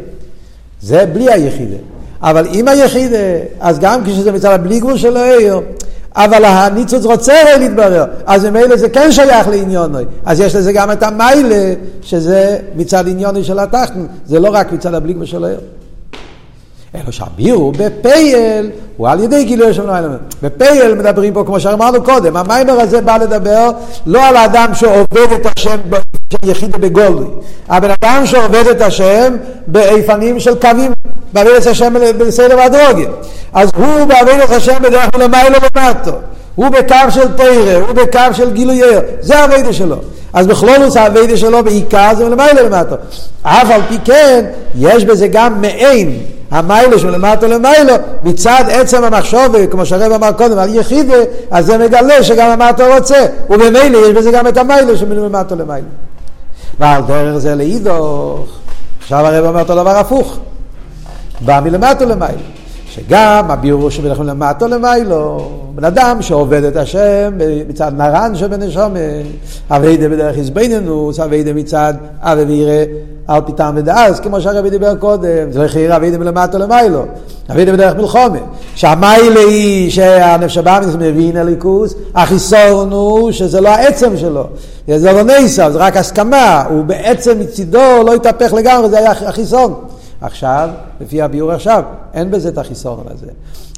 [0.80, 1.76] זה בלי היחידה.
[2.22, 3.16] אבל עם היחידה,
[3.60, 5.60] אז גם כשזה מצד הבלי גבול של העיר,
[6.16, 10.04] אבל הניצוץ רוצה להתברר, אז ממילא זה כן שייך לעניונוי.
[10.24, 14.94] אז יש לזה גם את המיילה, שזה מצד עניוני של התחתן, זה לא רק מצד
[14.94, 15.60] הבלי גבול של העיר.
[16.94, 20.08] אלא שהבירו בפייל הוא על ידי גילוי של מיילה.
[20.42, 23.70] בפייל מדברים פה, כמו שאמרנו קודם, המיימר הזה בא לדבר
[24.06, 25.76] לא על האדם שעובד את השם
[26.44, 27.26] יחיד בגולוי,
[27.68, 30.92] הבן אדם שעובד את השם באיפנים של קווים,
[31.34, 33.08] את השם בסדר והדרוגיה.
[33.52, 34.06] אז הוא
[34.44, 36.12] את השם בדרך כלל למיילו ומטו.
[36.54, 39.96] הוא בקו של תרא, הוא בקו של גילוי ער, זה הווידה שלו.
[40.32, 42.96] אז בכלולוס הווידה שלו בעיקר זה מלמיילו למטו.
[43.42, 46.18] אף על פי כן, יש בזה גם מעין
[46.50, 51.16] המיילה שלמטה למיילו, מצד עצם המחשוב, כמו שהרב אמר קודם, על יחידה,
[51.50, 55.86] אז זה מגלה שגם המטה רוצה, וממילא יש בזה גם את המיילה שמלמטה למיילו.
[56.78, 58.46] ועל דרך זה לאידוך,
[59.02, 60.38] עכשיו הרב אומר אותו דבר הפוך,
[61.44, 62.42] בא מלמטה למיילו.
[62.94, 67.32] שגם הביאור שבלכם למטו למיילו, בן אדם שעובד את השם
[67.68, 68.98] מצד נרן שבנשומת,
[69.70, 72.84] אביידה בדרך איזבנינוס, אביידה מצד אבי וירא
[73.26, 77.04] על פיתם ודאז, כמו שהרבי דיבר קודם, זה לכי אביידה מלמטו למיילו,
[77.50, 78.38] אביידה בדרך מלחומה,
[78.74, 84.44] שהמיילה היא שהנפש הבאמיס מבין הליכוס, החיסון הוא שזה לא העצם שלו,
[84.96, 89.74] זה לא נסע, זה רק הסכמה, הוא בעצם מצידו לא התהפך לגמרי, זה היה החיסון.
[90.22, 90.68] עכשיו,
[91.00, 91.82] לפי הביור עכשיו,
[92.14, 93.26] אין בזה את החיסון הזה.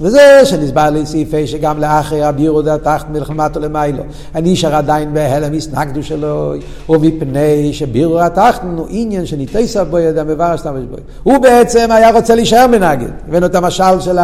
[0.00, 4.02] וזה שנסבר לי סעיפי שגם לאחרי הביור זה התחת מלחמתו למיילו.
[4.34, 6.52] הנשאר עדיין בהלם הסנגדו שלו,
[6.88, 10.96] ומפני שביור התחת הוא עניין שניתסה בו ידע מבר סתמש בו.
[11.22, 13.08] הוא בעצם היה רוצה להישאר מנגד.
[13.28, 14.18] הבאנו את המשל של,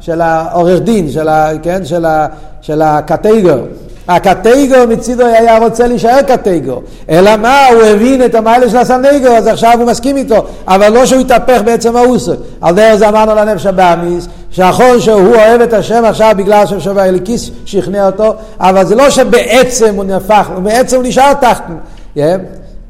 [0.00, 2.26] של העורך דין, של, ה, כן, של, ה,
[2.60, 3.66] של הקטגור.
[4.08, 6.82] הקטגור מצידו היה רוצה להישאר קטגור.
[7.10, 10.46] אלא מה, הוא הבין את המיילה של הסנגור, אז עכשיו הוא מסכים איתו.
[10.68, 12.32] אבל לא שהוא יתהפך בעצם האוסו.
[12.60, 17.08] על דרך זה אמרנו לנפש הבאמיס, שנכון שהוא אוהב את השם עכשיו בגלל שם שווה
[17.08, 21.76] אליקיס שכנע אותו, אבל זה לא שבעצם הוא נהפך, בעצם הוא נשאר תחתן.
[22.16, 22.20] Yeah.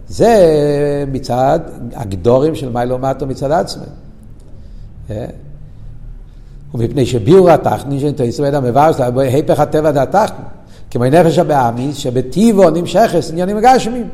[0.09, 0.35] זה
[1.13, 1.61] מצד
[1.95, 3.83] הגדורים של מיילומטו מצד עצמם.
[5.09, 5.13] Yeah.
[6.75, 10.45] ומפני שביור התחתני, שנתייסו את המברס, היפך הטבע דהתחתני.
[10.91, 14.09] כמו נפש הבאמיס, שבטיבו נמשכס עניינים גשמים.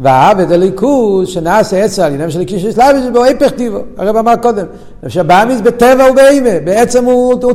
[0.00, 4.66] והעבד הליכוז שנעשה עצר על עניין של קיש אסלאבי זה בהיפך טיבו, הרב אמר קודם,
[5.02, 7.52] נפש הבאמיס בטבע ובאימה, בעצם הוא, הוא.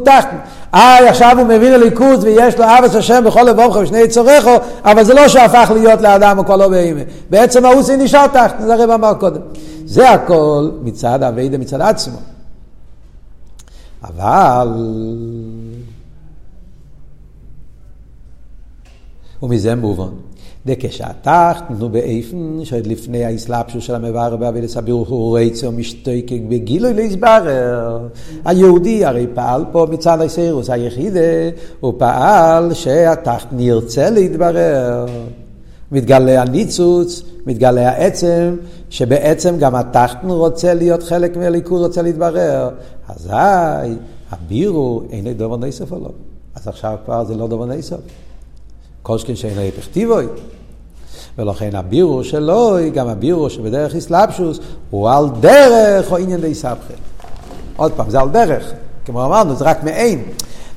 [0.73, 5.13] אה, עכשיו הוא מבין הליכוז ויש לו אבס השם בכל לבומך ושני יצורכו, אבל זה
[5.13, 7.01] לא שהפך להיות לאדם כבר לא באימה.
[7.29, 9.41] בעצם ההוא נשאר תחתן, זה הרב אמר קודם.
[9.85, 12.17] זה הכל מצד אביידה מצד עצמו.
[14.03, 14.67] אבל
[19.45, 20.09] ומזה מובן.
[20.65, 28.07] דכשהתחתנו באיפן שעוד לפני האסלאפשו של המבר באבידס הבירוך הוא רצו משתוקק בגילוי להסברר.
[28.45, 31.19] היהודי הרי פעל פה מצד הסירוס היחידה,
[31.79, 35.05] הוא פעל שהתחתן ירצה להתברר.
[35.91, 38.55] מתגלה הניצוץ, מתגלה העצם,
[38.89, 42.69] שבעצם גם התחתן רוצה להיות חלק מהליכוד, רוצה להתברר.
[43.07, 43.95] אזי
[44.31, 46.09] הבירו אין דובר נסף או לא.
[46.55, 47.97] אז עכשיו כבר זה לא דובר נסף.
[49.17, 50.25] שכן שאין להפך טיבוי.
[51.37, 56.93] ולכן הבירו שלו, גם הבירו שבדרך איסלאפשוס, הוא על דרך או עניין די סבכה.
[57.75, 58.71] עוד פעם, זה על דרך.
[59.05, 60.23] כמו אמרנו, זה רק מעין.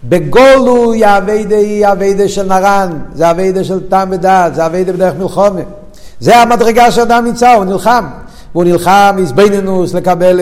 [0.05, 1.57] בגולוי האביידה
[1.88, 5.61] האביידה של נרן, זה האביידה של טעם ודעת, זה האביידה בדרך מלחומה.
[6.21, 8.05] זה המדרגה שאדם נמצא, הוא נלחם.
[8.54, 10.40] והוא נלחם איזבנינוס לקבל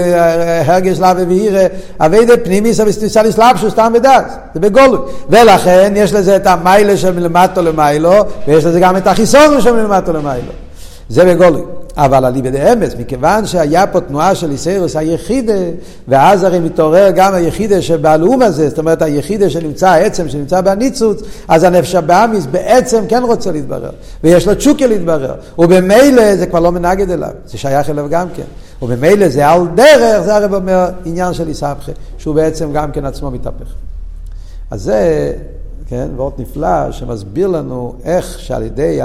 [0.67, 1.63] הרגש לאווה ואירא,
[2.01, 4.99] אביידה פנימיס אביסטיסל אסלאפשוס סתם בדעת, זה בגולוי.
[5.31, 8.15] ולכן יש לזה את המיילה של מלמטו למיילו,
[8.49, 10.53] ויש לזה גם את החיסון של מלמטו למיילו.
[11.09, 11.63] זה בגולוי.
[11.97, 15.53] אבל אליבא דאמס, מכיוון שהיה פה תנועה של איסרוס היחידה,
[16.09, 21.65] ואז הרי מתעורר גם היחידה שבאלום הזה, זאת אומרת היחידה שנמצא העצם, שנמצא בניצוץ, אז
[21.65, 23.91] הנפש הבאמיס בעצם כן רוצה להתברר,
[24.25, 28.43] ויש לו תשוקה להתברר, ובמילא זה כבר לא מנגד אליו, זה שייך אליו גם כן,
[28.83, 33.31] ובמילא זה על דרך, זה הרי אומר עניין של איסבכה, שהוא בעצם גם כן עצמו
[33.31, 33.75] מתהפך.
[34.71, 35.33] אז זה
[35.89, 39.01] כן, וורט נפלא, שמסביר לנו איך שעל ידי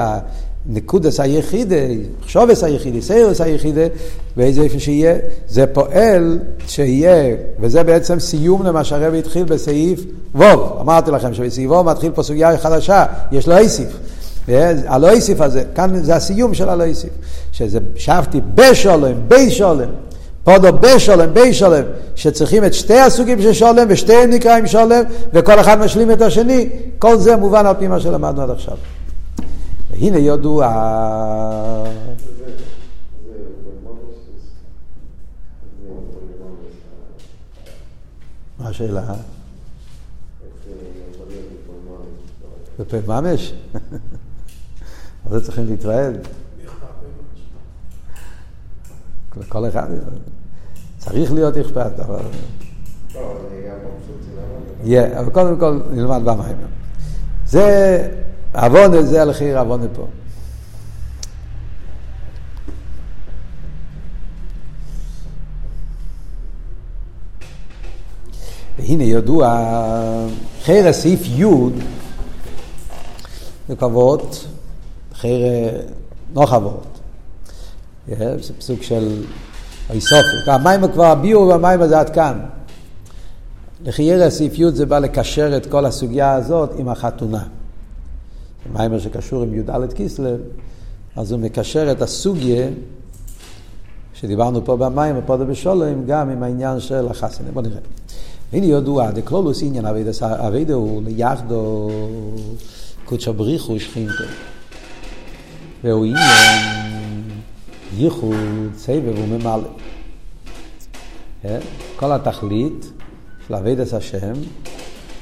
[0.69, 3.87] הנקודס היחידי, חשובס היחידי, סיירס היחידי,
[4.37, 5.15] באיזה איפה שיהיה,
[5.47, 10.03] זה פועל שיהיה, וזה בעצם סיום למה שהרבי התחיל בסעיף
[10.35, 10.77] ווב.
[10.81, 13.87] אמרתי לכם שבסעיף ווב מתחיל פה סוגיה חדשה, יש לו איסיף.
[14.87, 17.09] הלא איסיף הזה, כאן זה הסיום של הלא איסיף.
[17.51, 19.89] שזה שבתי בשולם, בי שולם.
[20.43, 21.83] פודו בשולם, בי שולם,
[22.15, 26.69] שצריכים את שתי הסוגים של שולם, ושתיהם נקראים שולם, וכל אחד משלים את השני,
[26.99, 28.75] כל זה מובן על פי מה שלמדנו עד עכשיו.
[30.01, 30.67] והנה ידוע...
[38.59, 39.13] מה השאלה?
[42.79, 43.53] בפה ממש?
[45.25, 46.27] על זה צריכים להתרעד.
[49.49, 49.87] כל אחד,
[50.97, 52.23] צריך להיות אכפת, אבל...
[54.85, 56.57] כן, אבל קודם כל נלמד במים.
[57.45, 58.21] זה
[58.53, 60.07] עוון, זה הלכיר עוון פה.
[68.79, 69.65] והנה ידוע,
[70.63, 71.45] חרא סעיף י'
[73.67, 73.75] זה
[75.15, 75.29] חרא
[76.33, 76.87] נוח אבות.
[78.07, 79.23] זה פסוק של
[79.89, 80.21] איסופי.
[80.47, 82.39] המים כבר הביאו והמים הזה עד כאן.
[83.83, 87.43] לחיירא סעיף י' זה בא לקשר את כל הסוגיה הזאת עם החתונה.
[88.73, 90.39] מיימר שקשור עם י"ד כיסלב,
[91.15, 92.67] אז הוא מקשר את הסוגיה
[94.13, 97.51] שדיברנו פה במים ופודו בשולם, גם עם העניין של החסנה.
[97.51, 97.79] בוא נראה.
[98.53, 99.85] הנה ידוע, דקלולוס עניין
[100.23, 101.89] אבידה הוא ליחדו
[103.05, 104.23] קודשא בריחו שכינתו.
[105.83, 107.23] והוא עניין
[107.97, 108.35] ייחוד,
[108.77, 109.69] סבב וממלא.
[111.41, 111.59] כן?
[111.95, 112.91] כל התכלית
[113.47, 114.33] של אבידת השם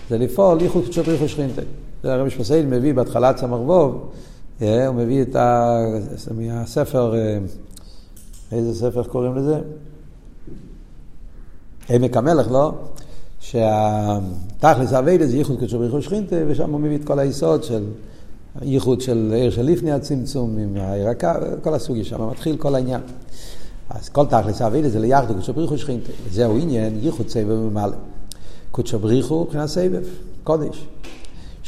[0.10, 1.62] זה לפעול ייחוד קודשא בריחו שכינתו.
[2.03, 4.09] זה הרבי שמסעיד מביא בהתחלת סמ"ך ווב,
[4.62, 5.77] אה, הוא מביא את ה...
[6.31, 7.38] מהספר, אה,
[8.51, 9.59] איזה ספר קוראים לזה?
[11.89, 12.73] עמק המלך, לא?
[13.39, 17.83] שהתכלס אביידה זה ייחוד קדשו בריחו שכינתה, ושם הוא מביא את כל היסוד של
[18.62, 23.01] ייחוד של עיר של לפני הצמצום, עם הירקה, כל הסוגיה שם, מתחיל כל העניין.
[23.89, 27.95] אז כל תכלס אביידה זה ליחדו קדשו בריחו שכינתה, וזהו עניין ייחוד סבב ומעלה.
[28.71, 30.03] קדשו בריחו מבחינת סבב,
[30.43, 30.88] קודש.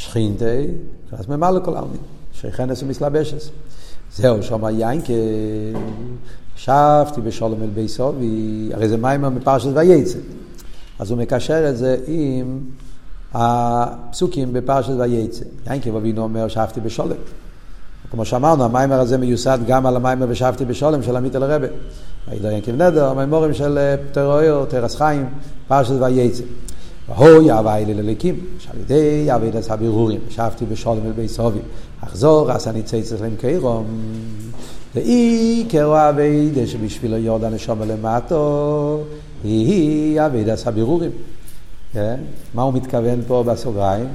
[0.02, 0.68] שכינתי,
[1.12, 1.98] אז ממלא כל העלמין,
[2.34, 3.50] שכנס ומסלבשס.
[4.16, 5.02] זהו, שם היין
[6.56, 8.14] שבתי בשולם אל ביסו,
[8.74, 10.20] הרי זה מים מפרשת וייצא.
[11.00, 12.60] אז הוא מקשר את זה עם
[13.34, 15.46] הפסוקים בפרשת וייצא.
[15.68, 17.16] יין אבינו אומר שבתי בשולם.
[18.12, 21.68] כמו שאמרנו, המיימר הזה מיוסד גם על המיימר בשבתי בשולם של עמית אל הרבה.
[22.30, 25.30] וידע ינקב נדר, המיימורים של פטרויו, תרס חיים,
[25.68, 26.44] פרשת וייצא.
[27.18, 31.60] והוי הווי ללליקים, שעל ידי אבידס הבירורים, שבתי בשולם אל בית סובי,
[32.02, 33.86] אחזור, אז אני צייצת להם קיירום,
[34.96, 39.04] ועיקר האבידה שבשבילו יורד הנשום למטו,
[39.44, 41.12] היא אבידס הבירורים.
[41.94, 42.20] כן?
[42.54, 44.08] מה הוא מתכוון פה בסוגריים?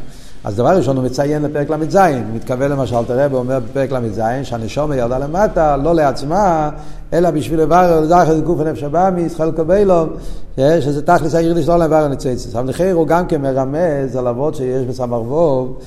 [0.46, 4.20] אז דבר ראשון הוא מציין לפרק ל"ז, הוא מתכוון למשל, תראה, הוא אומר בפרק ל"ז,
[4.42, 6.70] שהנשומה ירדה למטה, לא לעצמה,
[7.12, 10.08] אלא בשביל לברר לזכר את גוף הנפש הבאמיס, חלקו בילום,
[10.56, 12.56] שזה תכלס העיר לשלול לברר ניצייצס.
[12.56, 15.78] אבל לכן הוא גם כן מרמז על אבות שיש בסמ"ר ווב,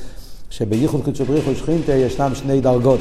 [0.50, 3.00] שבייחוד קדשו בריחו שכינתה ישנם שני דרגות.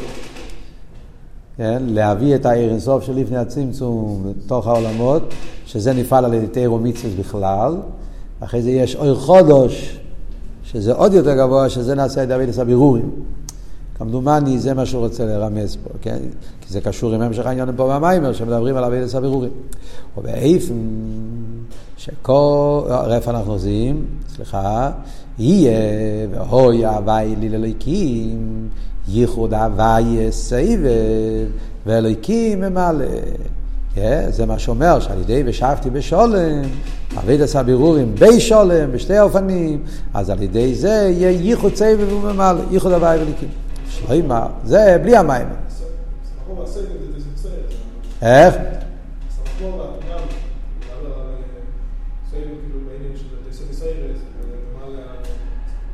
[1.56, 1.82] כן?
[1.86, 5.34] להביא את העיר אינסוף של לפני הצמצום לתוך העולמות,
[5.66, 7.76] שזה נפעל על ידי תירו מצווה בכלל,
[8.40, 9.98] אחרי זה יש אור חודש,
[10.72, 13.10] שזה עוד יותר גבוה, שזה נעשה את דוד הבירורים.
[13.98, 16.18] כמדומני זה מה שהוא רוצה לרמז פה, כן?
[16.60, 19.50] כי זה קשור עם המשך העניין פה במיימר, שמדברים על אבידס הבירורים.
[20.18, 20.74] ובאיפן
[21.96, 24.04] שכל, איפה אנחנו עושים?
[24.34, 24.90] סליחה,
[25.38, 25.72] יהיה
[26.30, 26.84] והוי
[27.40, 28.68] לי לליקים,
[29.08, 30.78] ייחוד הווי סבב,
[31.86, 33.04] ואליקים ממלא.
[33.94, 36.62] Yeah, זה מה שאומר, שעל ידי ושבתי בשולם,
[37.16, 39.82] אביד עשה בירורים בי שולם, בשתי האופנים,
[40.14, 43.48] אז על ידי זה יהיה ייחוד סבב וממלא, ייחוד הוואי וליקים.
[43.90, 45.46] שלמה, זה בלי המים.
[48.22, 48.54] איך?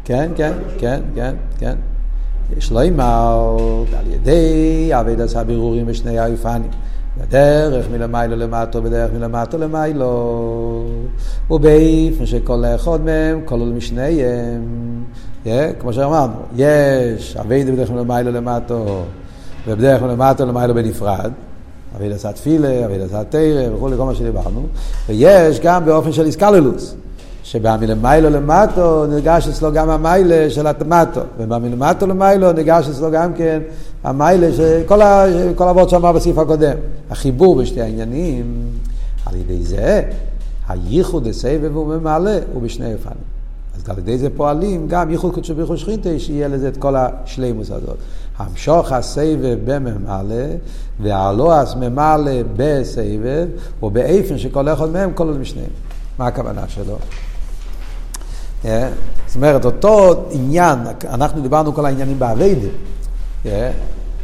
[0.04, 1.76] כן, כן, כן, כן, כן.
[2.56, 3.46] יש לו אימר
[3.98, 6.70] על ידי אביד עשה בירורים בשני האופנים.
[7.20, 10.84] בדרך מלמיילו למטו, בדרך מלמטו למיילו.
[11.50, 14.64] ובאיפן שכל אחד מהם כולל משניהם.
[15.44, 15.48] Yeah,
[15.80, 19.02] כמו שאמרנו, יש אבידה בדרך מלמיילו למטו,
[19.66, 21.30] ובדרך מלמטו למיילו בנפרד.
[21.96, 24.66] אבידה עשה תפילה, אבידה עשה תרא וכולי, כל מה שדיברנו.
[25.08, 26.94] ויש גם באופן של איסקללוס.
[27.44, 33.60] שבמלמיילו למטו נרגש אצלו גם המיילה של המטו, ובמלמטו למיילו נרגש אצלו גם כן
[34.04, 35.24] המיילה של כל, ה...
[35.56, 36.76] כל אבות שאמר בסעיף הקודם.
[37.10, 38.66] החיבור בשתי העניינים,
[39.26, 40.02] על ידי זה,
[40.68, 43.16] הייחוד הסבב ממלא, הוא בשני אופנים.
[43.76, 47.70] אז על ידי זה פועלים גם ייחוד קודשו בריחו שכינתה, שיהיה לזה את כל השלימוס
[47.70, 47.96] הזאת.
[48.38, 50.44] המשוך הסבב בממלא,
[51.00, 53.46] והלועס ממלא בסבב,
[53.82, 55.70] ובאיפן שכל אחד מהם כולל משניהם.
[56.18, 56.96] מה הכוונה שלו?
[58.64, 62.68] זאת אומרת, אותו עניין, אנחנו דיברנו כל העניינים באביידה.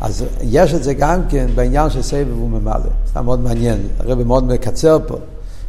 [0.01, 2.91] אז יש את זה גם כן בעניין של סבב וממלא.
[3.14, 5.16] זה מאוד מעניין, הרב מאוד מקצר פה.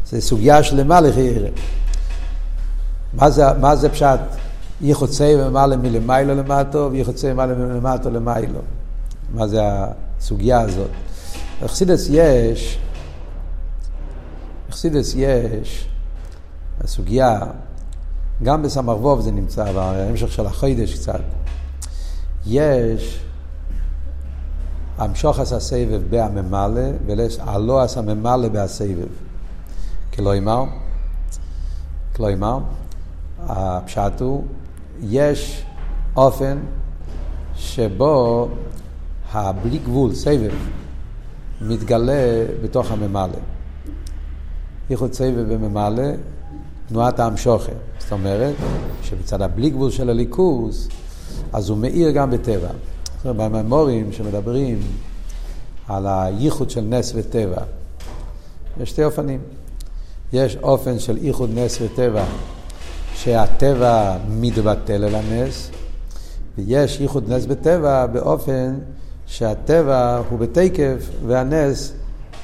[0.10, 1.50] זה סוגיה שלמה לחיירה.
[3.14, 3.28] מה
[3.60, 4.20] מה זה פשט?
[4.82, 8.60] ייחוד סבב וממלא מלמיילו למטו, וייחוד סבב וממלא מלמטו למיילו.
[9.34, 10.90] מה זה הסוגיה הזאת?
[11.64, 12.80] בחסידס יש,
[14.70, 15.88] בחסידס יש,
[16.84, 17.40] הסוגיה,
[18.44, 21.22] גם בסמ"ך זה נמצא, בהמשך של החיידש קצת,
[22.46, 23.24] יש
[24.98, 29.08] המשוך עשה סבב בהממלא, ולא עשה ממלא בהסבב.
[30.14, 30.64] כלומר,
[32.16, 32.60] כלומר,
[33.40, 34.44] הפשט הוא,
[35.02, 35.66] יש
[36.16, 36.58] אופן
[37.56, 38.48] שבו
[39.32, 40.52] הבלי גבול, סבב,
[41.62, 43.40] מתגלה בתוך הממלא.
[44.90, 46.04] ייחוד סבב בממלא,
[46.88, 47.72] תנועת האמשוכה.
[48.12, 48.56] זאת אומרת,
[49.04, 50.90] שבצד הבלי גבול של הליכוז,
[51.54, 52.68] אז הוא מאיר גם בטבע.
[53.18, 54.80] זאת אומרת, בממורים שמדברים
[55.88, 57.64] על הייחוד של נס וטבע,
[58.82, 59.40] יש שתי אופנים.
[60.34, 62.24] יש אופן של ייחוד נס וטבע,
[63.16, 65.70] שהטבע מתבטל אל הנס,
[66.58, 68.80] ויש ייחוד נס בטבע באופן
[69.28, 71.94] שהטבע הוא בתקף והנס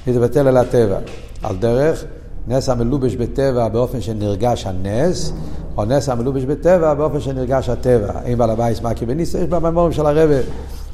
[0.07, 0.99] מתבטל אל הטבע.
[1.43, 2.05] על דרך
[2.47, 5.31] נס המלובש בטבע באופן שנרגש הנס,
[5.77, 8.11] או נס המלובש בטבע באופן שנרגש הטבע.
[8.23, 10.35] אין בעל הבית מקי בניסה, יש במאמרים של הרבה,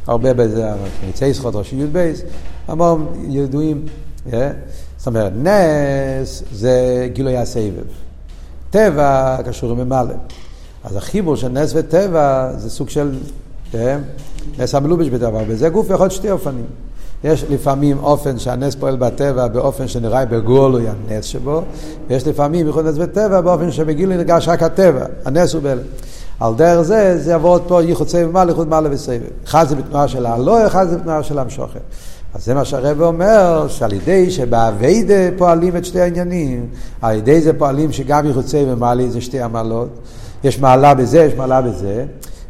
[0.08, 0.70] הרבה בזה,
[1.06, 2.14] ניצי זכות ראשי י"ב,
[2.70, 3.86] מאמרים ידועים.
[4.28, 4.34] Yeah.
[4.98, 7.84] זאת אומרת, נס זה גילוי הסבב.
[8.70, 10.14] טבע קשור עם ממלא.
[10.84, 13.16] אז החיבור של נס וטבע זה סוג של
[13.72, 13.76] yeah,
[14.60, 16.66] נס המלובש בטבע, וזה גוף יכול להיות שתי אופנים.
[17.24, 21.62] יש לפעמים אופן שהנס פועל בטבע באופן שנראה בגולוי הנס שבו,
[22.08, 25.82] ויש לפעמים יכול נס בטבע באופן שבגילוי נרגש רק הטבע, הנס הוא באלה.
[26.40, 29.22] על דרך זה, זה יעבור פה ייחוד סבב מעלה, ייחוד מעלה וסבב.
[29.46, 31.80] אחד זה בתנועה של הלא, אחד זה בתנועה של המשוכר.
[32.34, 36.66] אז זה מה שהרב אומר, שעל ידי שבאביידה פועלים את שתי העניינים,
[37.02, 39.90] על ידי זה פועלים שגם ייחוד סבב מעלה זה שתי המעלות.
[40.44, 42.06] יש מעלה בזה, יש מעלה בזה.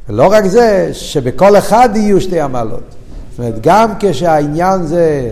[0.09, 3.02] ולא רק זה, שבכל אחד יהיו שתי המעלות.
[3.33, 5.29] זאת אומרת, גם כשהעניין זה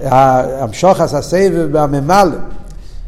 [0.00, 2.36] המשוך עשה סבב בממלא,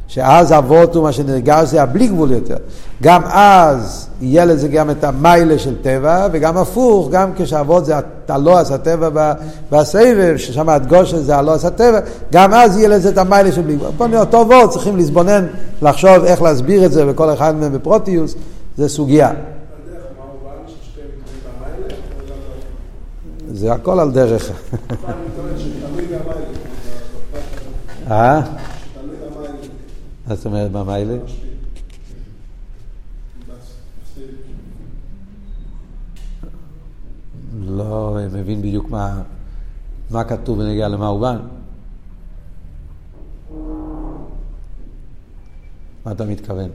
[0.09, 2.57] שאז אבות הוא מה שנרגש זה הבלי גבול יותר.
[3.03, 7.95] גם אז יהיה לזה גם את המיילה של טבע, וגם הפוך, גם כשאבות זה
[8.29, 9.33] הלועס הטבע
[9.73, 12.01] בסבב, ששם הדגושה זה הלועס הטבע,
[12.33, 13.91] גם אז יהיה לזה את המיילה של בלי גבול.
[13.97, 15.47] פה טוב מאוד, צריכים להתבונן,
[15.83, 18.35] לחשוב איך להסביר את זה, וכל אחד מהם בפרוטיוס,
[18.77, 19.31] זה סוגיה.
[23.61, 24.51] זה הכל על דרך.
[28.11, 28.41] אה?
[30.27, 31.15] מה זאת אומרת במיילה?
[37.61, 39.23] לא מבין בדיוק מה,
[40.11, 41.37] מה כתוב בנגיע למה הוא בא.
[46.07, 46.71] מה אתה מתכוון?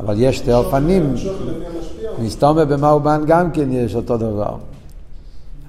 [0.00, 1.14] אבל יש שתי אופנים,
[2.18, 4.56] מסתומר במאובן גם כן יש אותו דבר.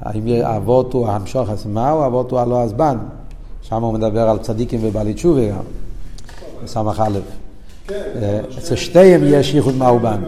[0.02, 2.98] האם אבות הוא המשוך עצמה או אבות הוא הלא הזבן?
[3.62, 5.64] שם הוא מדבר על צדיקים ובעלי תשובה גם,
[6.64, 7.20] בסמך א'.
[8.58, 10.22] אצל שתיהם יש ייחוד מאובן.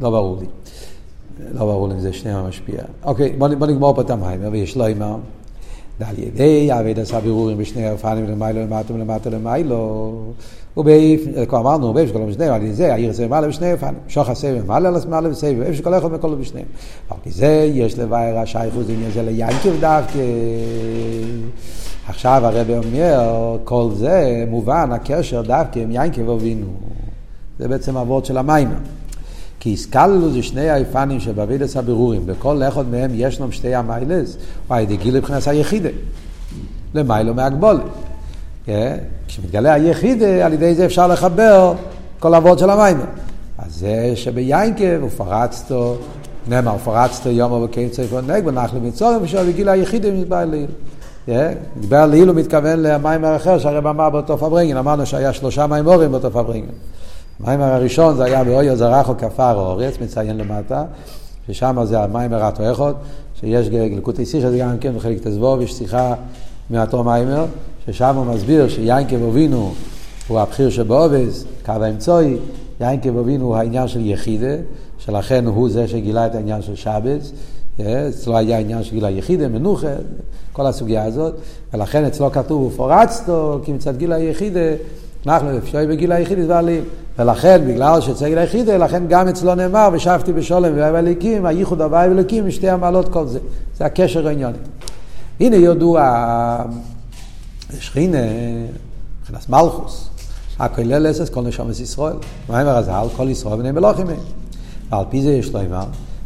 [0.00, 0.46] לא ברור לי.
[1.52, 2.82] לא ברור לי אם זה שניהם המשפיע.
[3.04, 5.16] אוקיי, בוא נגמור פה את המים, ויש לו אימא.
[6.00, 6.70] ועל ידי
[7.02, 10.12] עשה בירורים בשני האופנים למיילו למטה ולמטה למיילו
[10.76, 14.28] ובאיף, כבר אמרנו, באיף שכל המשנה, על ידי זה העיר זה מעלה בשני אופנים, שוח
[14.28, 16.66] הסבב מעלה למעלה וסבב, איפה שכל אחד מכל בשניהם.
[17.10, 20.18] אבל כי זה יש לבאר השייכות עניין זה ליינקב דווקא.
[22.08, 26.66] עכשיו הרב אומר, כל זה מובן, הקשר דווקא עם יינקב אבינו.
[27.58, 28.68] זה בעצם אבות של המים.
[29.64, 34.36] כי הסקללו זה שני האיפנים שבאבידס הבירורים, בכל אחד מהם יש לנו שתי המיילס,
[34.70, 35.88] או הידי גיל מבחינת היחידה,
[36.94, 37.80] למיילו מהגבולת.
[38.66, 38.96] כן?
[39.28, 41.74] כשמתגלה היחידה, על ידי זה אפשר לחבר
[42.18, 42.96] כל אבות של המים.
[43.58, 45.96] אז זה שביינקב ופרצתו
[46.48, 50.70] נאמר, פרצת יום ובקיצר פונק ונחלי מצורים ושאול בגיל היחיד מתבהר לעיל.
[51.76, 56.30] מתבהר לעיל הוא מתכוון למים אחר שהרב אמר באותו פברנגן, אמרנו שהיה שלושה מימורים באותו
[56.30, 56.72] פברנגן.
[57.40, 60.84] המיימר הראשון זה היה באויה זרחו כפר אורץ, מציין למטה,
[61.46, 62.92] ששם זה המיימר אחד,
[63.40, 66.14] שיש גלקוטי שיחה, זה גם כן בחלק תזבוב, יש שיחה
[66.70, 67.46] מאותו מיימר,
[67.86, 69.74] ששם הוא מסביר שיינקב אבינו
[70.28, 72.36] הוא הבחיר שבעובס, קו האמצעי,
[72.80, 74.54] יינקב אבינו הוא העניין של יחידה,
[74.98, 77.32] שלכן הוא זה שגילה את העניין של שבס,
[77.80, 79.94] אצלו היה עניין של גילה יחידה, מנוחה,
[80.52, 81.34] כל הסוגיה הזאת,
[81.74, 84.60] ולכן אצלו כתוב ופורצתו, כי מצד גילה יחידה,
[85.26, 86.84] אנחנו אפשרי בגיל היחיד ועלים.
[87.18, 92.08] ולכן, בגלל שאצל גיל היחיד, לכן גם אצלו נאמר, ושבתי בשולם ואהב הליקים, הייחוד הוואי
[92.08, 93.38] וליקים, משתי המעלות כל זה.
[93.76, 94.58] זה הקשר העניוני.
[95.40, 95.96] הנה יודו
[97.70, 98.18] השכינה,
[99.20, 100.08] מבחינת מלכוס,
[100.58, 102.16] הכולל אסס כל נשומת ישראל.
[102.48, 103.06] מה אומר הזל?
[103.16, 104.16] כל ישראל בני מלוכים הם.
[104.90, 105.84] ועל פי זה יש לו אמר,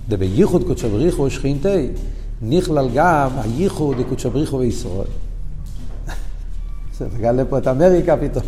[0.08, 1.88] דבייחוד קודשו בריחו שכינתי,
[2.42, 5.06] נכלל גם הייחוד קודשו בריחו וישראל.
[6.98, 8.44] זה מגלה פה את אמריקה פתאום.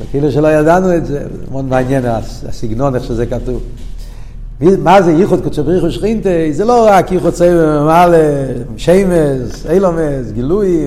[0.00, 2.04] וכאילו שלא ידענו את זה, מאוד מעניין
[2.48, 3.62] הסגנון, איך שזה כתוב.
[4.60, 6.52] מה זה ייחוד קודשא בריחו שכינתי?
[6.52, 8.46] זה לא רק ייחוד צעיר ומעלה,
[8.76, 10.86] שיימס, אילומס, גילוי,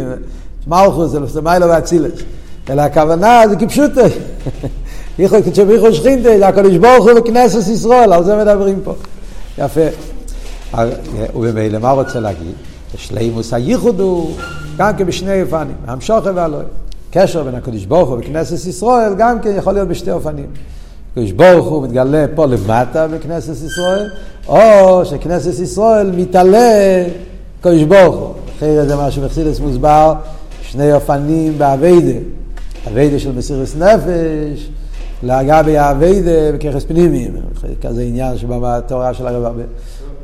[0.68, 2.14] מלכוס, זה מיילו ואצילס.
[2.70, 4.02] אלא הכוונה זה כפשוטו.
[5.20, 8.94] ייחוד קודשא בריחו שכינתי, זה הקדוש ברוך הוא וכנסת ישראל, על זה מדברים פה.
[9.58, 9.82] יפה.
[11.36, 12.54] ובמילא מה רוצה להגיד?
[12.98, 14.36] שלימוס הייחוד הוא
[14.78, 16.64] גם כן בשני אופנים, המשוכר והלואה.
[17.12, 20.46] קשר בין הקדוש ברוך הוא וכנסת ישראל גם כן יכול להיות בשתי אופנים.
[21.12, 24.10] הקדוש ברוך הוא מתגלה פה למטה בכנסת ישראל,
[24.48, 27.06] או שכנסת ישראל מתעלה
[27.62, 28.34] קדוש ברוך הוא.
[28.58, 30.14] אחרי זה מה שמחסידס מוסבר,
[30.62, 32.20] שני אופנים באביידה.
[32.88, 34.70] אביידה של מסירת נפש,
[35.24, 37.36] לגבי האביידה בככס פנימיים.
[37.82, 39.64] כזה עניין שבא בתורה של הרב הרבה.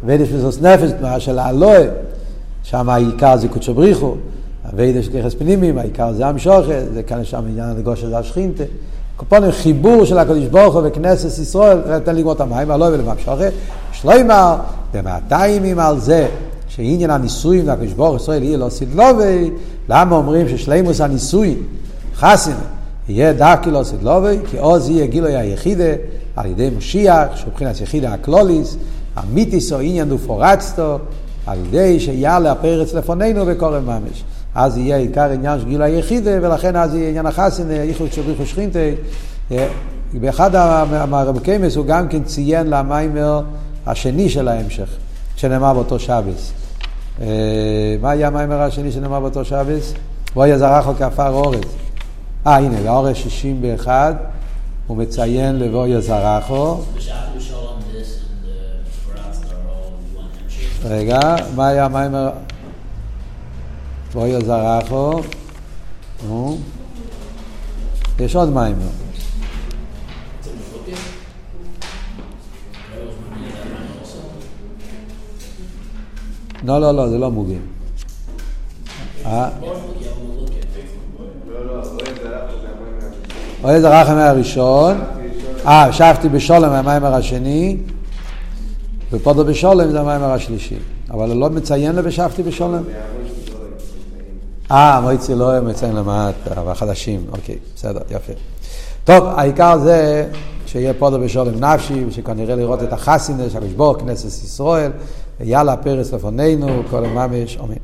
[0.03, 1.87] אביידה של מסירת נפש, תנועה של האלוהי.
[2.63, 4.15] שם העיקר זה קודשו בריחו,
[4.73, 8.63] אביידה של ככס פנימיים, העיקר זה המשוכת, זה כאן שם עניין הגושר זה השכינתה.
[9.17, 13.51] קופונים חיבור של הקדוש ברוך הוא וכנסת ישראל, תן לגמור את המים, הלא ולמשוכת.
[13.91, 14.55] שלוימר,
[14.93, 16.27] במאתיים על זה,
[16.67, 19.51] שעניין הניסויים לקדוש ברוך ישראל יהיה לא סדלובי,
[19.89, 21.63] למה אומרים ששלימוס הניסויים,
[22.15, 22.51] חסן,
[23.09, 25.93] יהיה דרכי לא סדלובי, כי עוז יהיה גילוי היחידה
[26.35, 28.77] על ידי משיח, שהוא מבחינת יחידה הקלוליס,
[29.15, 30.97] המיתיס או עניין ופורצתו,
[31.47, 34.23] על ידי שיעלה הפרץ לפנינו וקורם ממש.
[34.55, 38.45] אז יהיה עיקר עניין של גיל היחידה, ולכן אז יהיה עניין החסן, איכות של ריחו
[38.45, 38.79] שכינתה.
[40.13, 40.51] באחד
[41.09, 43.41] מהרבקיימס הוא גם כן ציין למיימר
[43.85, 44.89] השני של ההמשך,
[45.35, 46.51] שנאמר באותו שבס.
[48.01, 49.93] מה היה המיימר השני שנאמר באותו שבס?
[50.33, 51.59] בוא יזרחו כעפר אורז.
[52.47, 54.15] אה, הנה, באורז 61,
[54.87, 56.77] הוא מציין לבוא יזרחו.
[60.85, 61.19] רגע,
[61.55, 62.29] מה היה המיימר?
[64.13, 65.21] בואי זרחו.
[66.27, 66.57] נו.
[68.19, 68.85] יש עוד מיימר.
[76.63, 77.61] לא, לא, לא, זה לא מוגים.
[83.63, 85.01] אוהד הרחם הראשון,
[85.65, 87.77] אה, שבתי בשולם המיימר השני,
[89.11, 90.75] ופודו בשולם זה המיימר השלישי.
[91.11, 92.83] אבל הוא לא מציין לבשבתי בשולם.
[94.71, 98.33] אה, מויצי לא מציין למטה, אבל חדשים, אוקיי, בסדר, יפה.
[99.03, 100.27] טוב, העיקר זה
[100.65, 104.91] שיהיה פודו בשולם נפשי, ושכנראה לראות את החסינס, הקדוש כנסת ישראל,
[105.39, 107.75] יאללה פרס לפנינו, כל הממש, אמן.